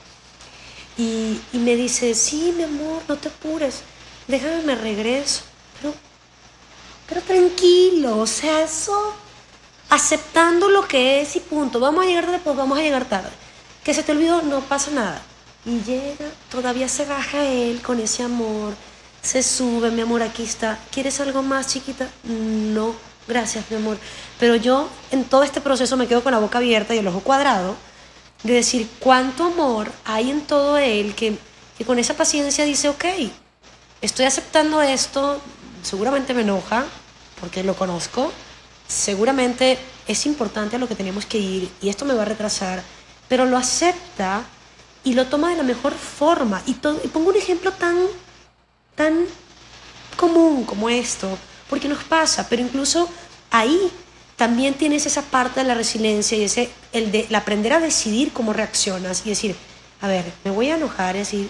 [0.98, 3.82] Y, me dice, sí, mi amor, no te apures,
[4.28, 5.44] déjame, me regreso.
[5.80, 5.94] Pero,
[7.08, 9.14] pero tranquilo, o sea, eso
[9.90, 11.80] aceptando lo que es y punto.
[11.80, 13.30] Vamos a llegar después, vamos a llegar tarde.
[13.84, 15.22] Que se te olvidó, no pasa nada.
[15.66, 18.74] Y llega, todavía se baja él con ese amor,
[19.22, 20.80] se sube, mi amor, aquí está.
[20.92, 22.08] ¿Quieres algo más, chiquita?
[22.24, 22.96] No,
[23.28, 23.98] gracias, mi amor.
[24.40, 27.20] Pero yo en todo este proceso me quedo con la boca abierta y el ojo
[27.20, 27.76] cuadrado
[28.44, 31.38] de decir cuánto amor hay en todo él que,
[31.78, 33.06] que con esa paciencia dice, ok,
[34.02, 35.42] estoy aceptando esto,
[35.84, 36.86] seguramente me enoja
[37.40, 38.32] porque lo conozco,
[38.88, 39.78] seguramente
[40.08, 42.82] es importante a lo que tenemos que ir y esto me va a retrasar,
[43.28, 44.44] pero lo acepta
[45.04, 46.62] y lo toma de la mejor forma.
[46.66, 47.98] Y, y pongo un ejemplo tan,
[48.96, 49.26] tan
[50.16, 51.38] común como esto,
[51.70, 53.10] porque nos pasa, pero incluso
[53.52, 53.92] ahí
[54.38, 58.54] también tienes esa parte de la resiliencia y ese, el de aprender a decidir cómo
[58.54, 59.56] reaccionas y decir,
[60.00, 61.50] a ver, me voy a enojar y decir,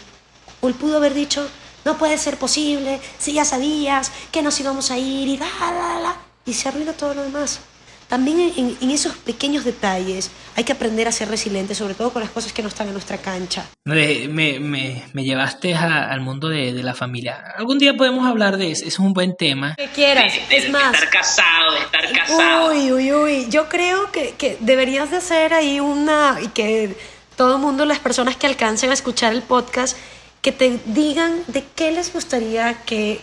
[0.62, 1.48] él pudo haber dicho,
[1.86, 6.00] no puede ser posible, si ya sabías que nos íbamos a ir y da, da,
[6.00, 7.60] da y se arruina todo lo demás.
[8.08, 12.32] También en, esos pequeños detalles hay que aprender a ser resiliente, sobre todo con las
[12.32, 13.66] cosas que no están en nuestra cancha.
[13.84, 17.44] Me, me, me, llevaste al mundo de, de, la familia.
[17.58, 19.76] Algún día podemos hablar de eso, es un buen tema.
[19.76, 20.94] Que quieras, de, es más.
[20.94, 22.72] estar casado, de estar casado.
[22.72, 23.48] Uy, uy, uy.
[23.50, 26.96] Yo creo que, que deberías de hacer ahí una, y que
[27.36, 29.98] todo el mundo, las personas que alcancen a escuchar el podcast,
[30.42, 33.20] que te digan de qué les gustaría que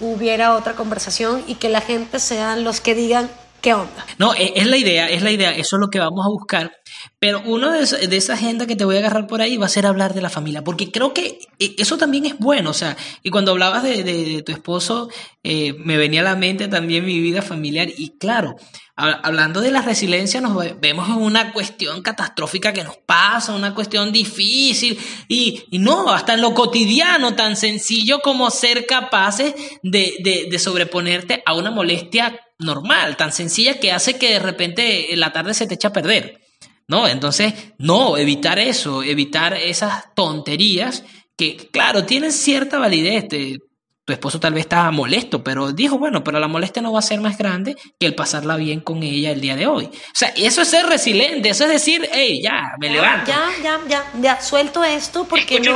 [0.00, 3.28] hubiera otra conversación y que la gente sean los que digan
[3.60, 4.06] qué onda.
[4.18, 6.72] No, e, es la idea, es la idea, eso es lo que vamos a buscar.
[7.18, 9.70] Pero uno de, de, esa agenda que te voy a agarrar por ahí va a
[9.70, 12.96] ser hablar de la familia, porque creo que e, eso también es bueno, o sea,
[13.22, 15.08] y cuando hablabas de, de tu esposo,
[15.42, 18.56] eh, me venía a la mente también mi vida familiar, y claro,
[18.96, 24.12] hablando de la resiliencia, nos vemos en una cuestión catastrófica que nos pasa, una cuestión
[24.12, 24.98] difícil,
[25.28, 30.58] y, y no, hasta en lo cotidiano, tan sencillo como ser capaces de, de, de
[30.58, 35.66] sobreponerte a una molestia normal, tan sencilla que hace que de repente la tarde se
[35.66, 36.40] te echa a perder.
[36.88, 37.06] ¿no?
[37.06, 41.04] Entonces, no, evitar eso, evitar esas tonterías
[41.36, 43.28] que, claro, tienen cierta validez.
[43.28, 47.02] tu esposo tal vez estaba molesto, pero dijo, bueno, pero la molestia no va a
[47.02, 49.84] ser más grande que el pasarla bien con ella el día de hoy.
[49.84, 53.30] O sea, eso es ser resiliente, eso es decir, hey, ya, me levanto.
[53.30, 55.74] Ya, ya, ya, ya, suelto esto porque no,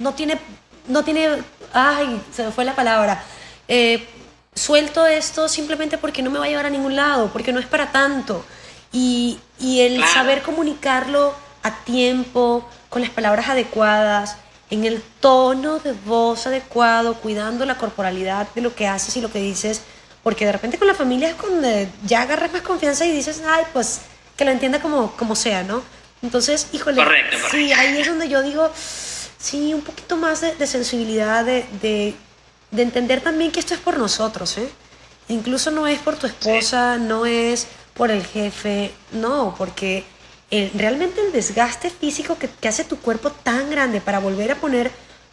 [0.00, 0.38] no tiene,
[0.88, 1.28] no tiene,
[1.72, 3.22] ay, se me fue la palabra.
[3.68, 4.04] Eh,
[4.58, 7.66] suelto esto simplemente porque no me va a llevar a ningún lado, porque no es
[7.66, 8.44] para tanto.
[8.92, 14.36] Y, y el saber comunicarlo a tiempo, con las palabras adecuadas,
[14.70, 19.30] en el tono de voz adecuado, cuidando la corporalidad de lo que haces y lo
[19.30, 19.82] que dices,
[20.22, 21.68] porque de repente con la familia es cuando
[22.04, 24.02] ya agarras más confianza y dices, ay, pues
[24.36, 25.82] que lo entienda como, como sea, ¿no?
[26.22, 27.02] Entonces, híjole,
[27.50, 28.70] sí, ahí es donde yo digo,
[29.38, 32.14] sí, un poquito más de, sensibilidad, de, de,
[32.70, 34.68] de, entender también que esto es por nosotros, ¿eh?
[35.28, 40.04] Incluso no es por tu esposa, no es por el jefe, no, porque
[40.50, 44.90] realmente el desgaste físico que, que hace tu cuerpo tan grande para volver a poner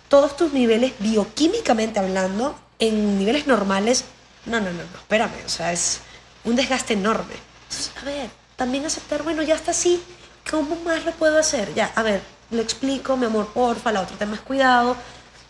[0.10, 4.04] todos tus niveles bioquímicamente hablando en niveles normales,
[4.46, 6.02] no, no, no, no, espérame, o sea, es
[6.44, 7.34] un desgaste enorme.
[7.64, 10.02] Entonces, a ver, también aceptar, bueno, ya está así,
[10.50, 11.74] ¿cómo más lo puedo hacer?
[11.74, 12.22] Ya, a ver,
[12.52, 14.96] lo explico, mi amor, porfa, la otra tema es cuidado.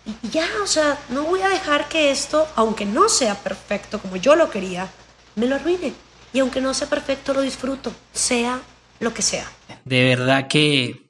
[0.05, 4.17] Y ya, o sea, no voy a dejar que esto, aunque no sea perfecto como
[4.17, 4.89] yo lo quería,
[5.35, 5.93] me lo arruine.
[6.33, 8.61] Y aunque no sea perfecto, lo disfruto, sea
[8.99, 9.49] lo que sea.
[9.83, 11.09] De verdad que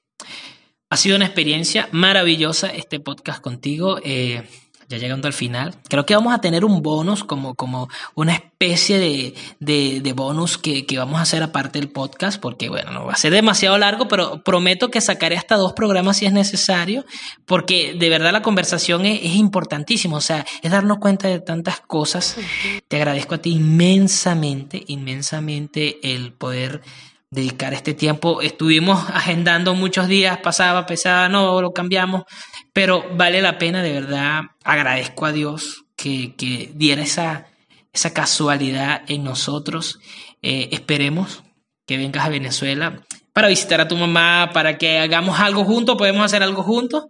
[0.89, 3.99] ha sido una experiencia maravillosa este podcast contigo.
[4.03, 4.47] Eh,
[4.87, 8.99] ya llegando al final, creo que vamos a tener un bonus como, como una especie
[8.99, 13.13] de, de, bonus que, que, vamos a hacer aparte del podcast, porque bueno, no va
[13.13, 17.05] a ser demasiado largo, pero prometo que sacaré hasta dos programas si es necesario,
[17.45, 21.81] porque de verdad la conversación es, es importantísima, o sea, es darnos cuenta de tantas
[21.81, 22.37] cosas.
[22.87, 26.81] Te agradezco a ti inmensamente, inmensamente el poder
[27.35, 28.41] dedicar este tiempo.
[28.41, 32.23] Estuvimos agendando muchos días, pasaba, pesaba, no, lo cambiamos,
[32.75, 37.47] pero vale la pena, de verdad, agradezco a Dios que, que diera esa,
[37.93, 40.01] esa casualidad en nosotros.
[40.41, 41.43] Eh, esperemos
[41.85, 43.01] que vengas a Venezuela
[43.31, 47.05] para visitar a tu mamá, para que hagamos algo juntos, podemos hacer algo juntos.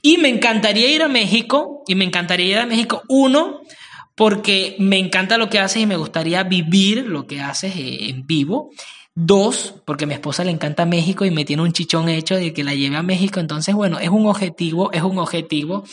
[0.00, 3.60] Y me encantaría ir a México, y me encantaría ir a México, uno,
[4.14, 8.26] porque me encanta lo que haces y me gustaría vivir lo que haces eh, en
[8.26, 8.70] vivo.
[9.14, 12.54] Dos, porque a mi esposa le encanta México y me tiene un chichón hecho de
[12.54, 13.40] que la lleve a México.
[13.40, 15.84] Entonces, bueno, es un objetivo, es un objetivo.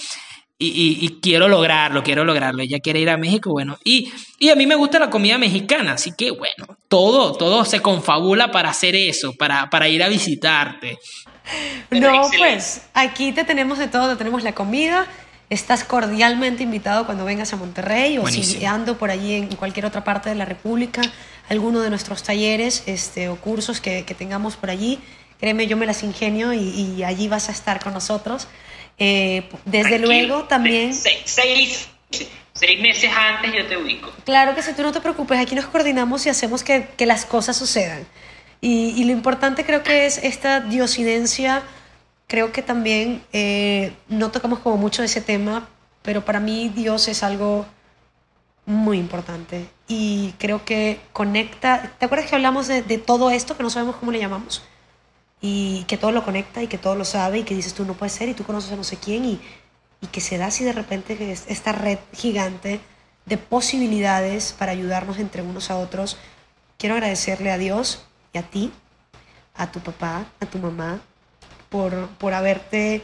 [0.61, 2.61] Y, quiero lograrlo, quiero lograrlo.
[2.61, 3.77] Ella quiere ir a México, bueno.
[3.85, 7.81] Y, y a mí me gusta la comida mexicana, así que bueno, todo, todo se
[7.81, 10.99] confabula para hacer eso, para, para ir a visitarte.
[11.91, 15.07] No, pues aquí te tenemos de todo, te tenemos la comida.
[15.49, 20.03] Estás cordialmente invitado cuando vengas a Monterrey o si ando por allí en cualquier otra
[20.03, 21.01] parte de la República
[21.49, 24.99] alguno de nuestros talleres este, o cursos que, que tengamos por allí.
[25.39, 28.47] Créeme, yo me las ingenio y, allí vas a estar con nosotros.
[28.97, 30.93] Eh, desde luego también...
[30.93, 34.11] Seis, seis, meses antes yo te ubico.
[34.25, 37.25] Claro que si tú no te preocupes, aquí nos coordinamos y hacemos que, que las
[37.25, 38.05] cosas sucedan.
[38.61, 41.63] Y, y, lo importante creo que es esta diosidencia,
[42.27, 45.69] creo que también eh, no tocamos como mucho ese tema,
[46.01, 47.65] pero para mí Dios es algo
[48.65, 51.91] muy importante y creo que conecta.
[51.97, 54.63] ¿Te acuerdas que hablamos de, todo esto que no sabemos cómo le llamamos?
[55.41, 57.95] Y que todo lo conecta y que todo lo sabe y que dices tú no
[57.95, 59.41] puede ser y tú conoces a no sé quién y,
[59.99, 62.79] y que se da así de repente que esta red gigante
[63.25, 66.17] de posibilidades para ayudarnos entre unos a otros.
[66.77, 68.71] Quiero agradecerle a Dios y a ti,
[69.55, 71.01] a tu papá, a tu mamá,
[71.69, 73.01] por, por haberte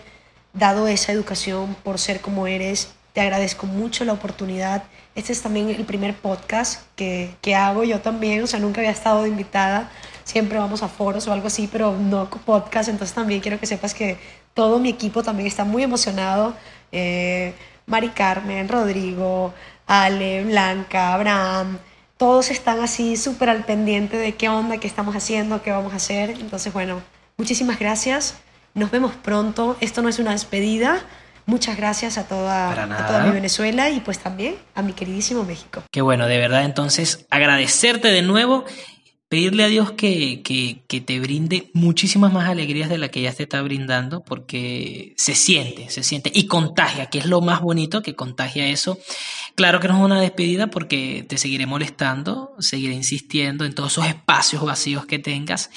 [0.54, 2.94] dado esa educación, por ser como eres.
[3.16, 4.84] Te agradezco mucho la oportunidad
[5.16, 8.92] este es también el primer podcast que, que hago yo también, o sea, nunca había
[8.92, 9.90] estado de invitada,
[10.26, 13.94] siempre vamos a foros o algo así, pero no podcast, entonces también quiero que sepas
[13.94, 14.18] que
[14.54, 16.54] todo mi equipo también está muy emocionado.
[16.92, 17.54] Eh,
[17.86, 19.54] Mari Carmen, Rodrigo,
[19.88, 21.78] Ale, Blanca, Abraham,
[22.18, 25.98] todos están así súper al pendiente de qué onda, qué estamos haciendo, qué vamos a
[25.98, 26.32] hacer.
[26.32, 27.02] Entonces, bueno,
[27.38, 28.36] muchísimas gracias.
[28.74, 29.78] Nos vemos pronto.
[29.80, 31.02] Esto no es una despedida.
[31.46, 35.84] Muchas gracias a toda, a toda mi Venezuela y pues también a mi queridísimo México.
[35.92, 38.66] Qué bueno, de verdad entonces agradecerte de nuevo
[39.28, 43.34] pedirle a Dios que, que, que, te brinde muchísimas más alegrías de la que ya
[43.34, 48.02] te está brindando, porque se siente, se siente y contagia, que es lo más bonito,
[48.02, 49.00] que contagia eso.
[49.56, 54.06] Claro que no es una despedida porque te seguiré molestando, seguiré insistiendo en todos esos
[54.06, 55.72] espacios vacíos que tengas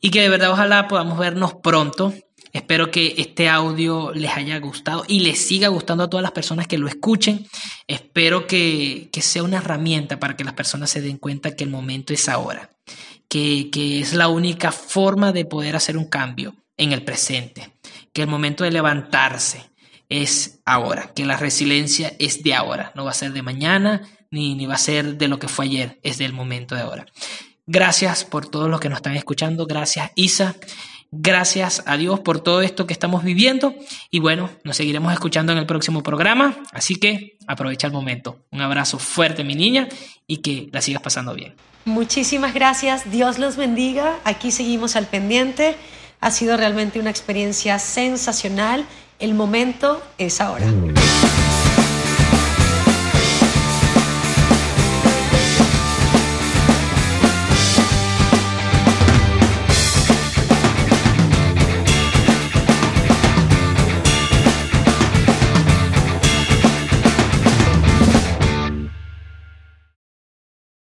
[0.00, 2.12] y que de verdad ojalá podamos vernos pronto
[2.52, 6.66] Espero que este audio les haya gustado y les siga gustando a todas las personas
[6.66, 7.46] que lo escuchen.
[7.86, 12.12] Espero que, sea una herramienta para que las personas se den cuenta que el momento
[12.12, 12.70] es ahora,
[13.28, 17.72] que, que es la única forma de poder hacer un cambio en el presente,
[18.12, 19.70] que el momento de levantarse,
[20.10, 24.54] es ahora, que la resiliencia es de ahora, no va a ser de mañana ni,
[24.56, 27.06] ni va a ser de lo que fue ayer, es del momento de ahora.
[27.66, 30.56] Gracias por todos los que nos están escuchando, gracias Isa,
[31.12, 33.74] gracias a Dios por todo esto que estamos viviendo
[34.10, 38.38] y bueno, nos seguiremos escuchando en el próximo programa, así que aprovecha el momento.
[38.50, 39.88] Un abrazo fuerte mi niña
[40.26, 41.54] y que la sigas pasando bien.
[41.84, 45.76] Muchísimas gracias, Dios los bendiga, aquí seguimos al pendiente,
[46.20, 48.84] ha sido realmente una experiencia sensacional,
[49.18, 50.66] el momento es ahora.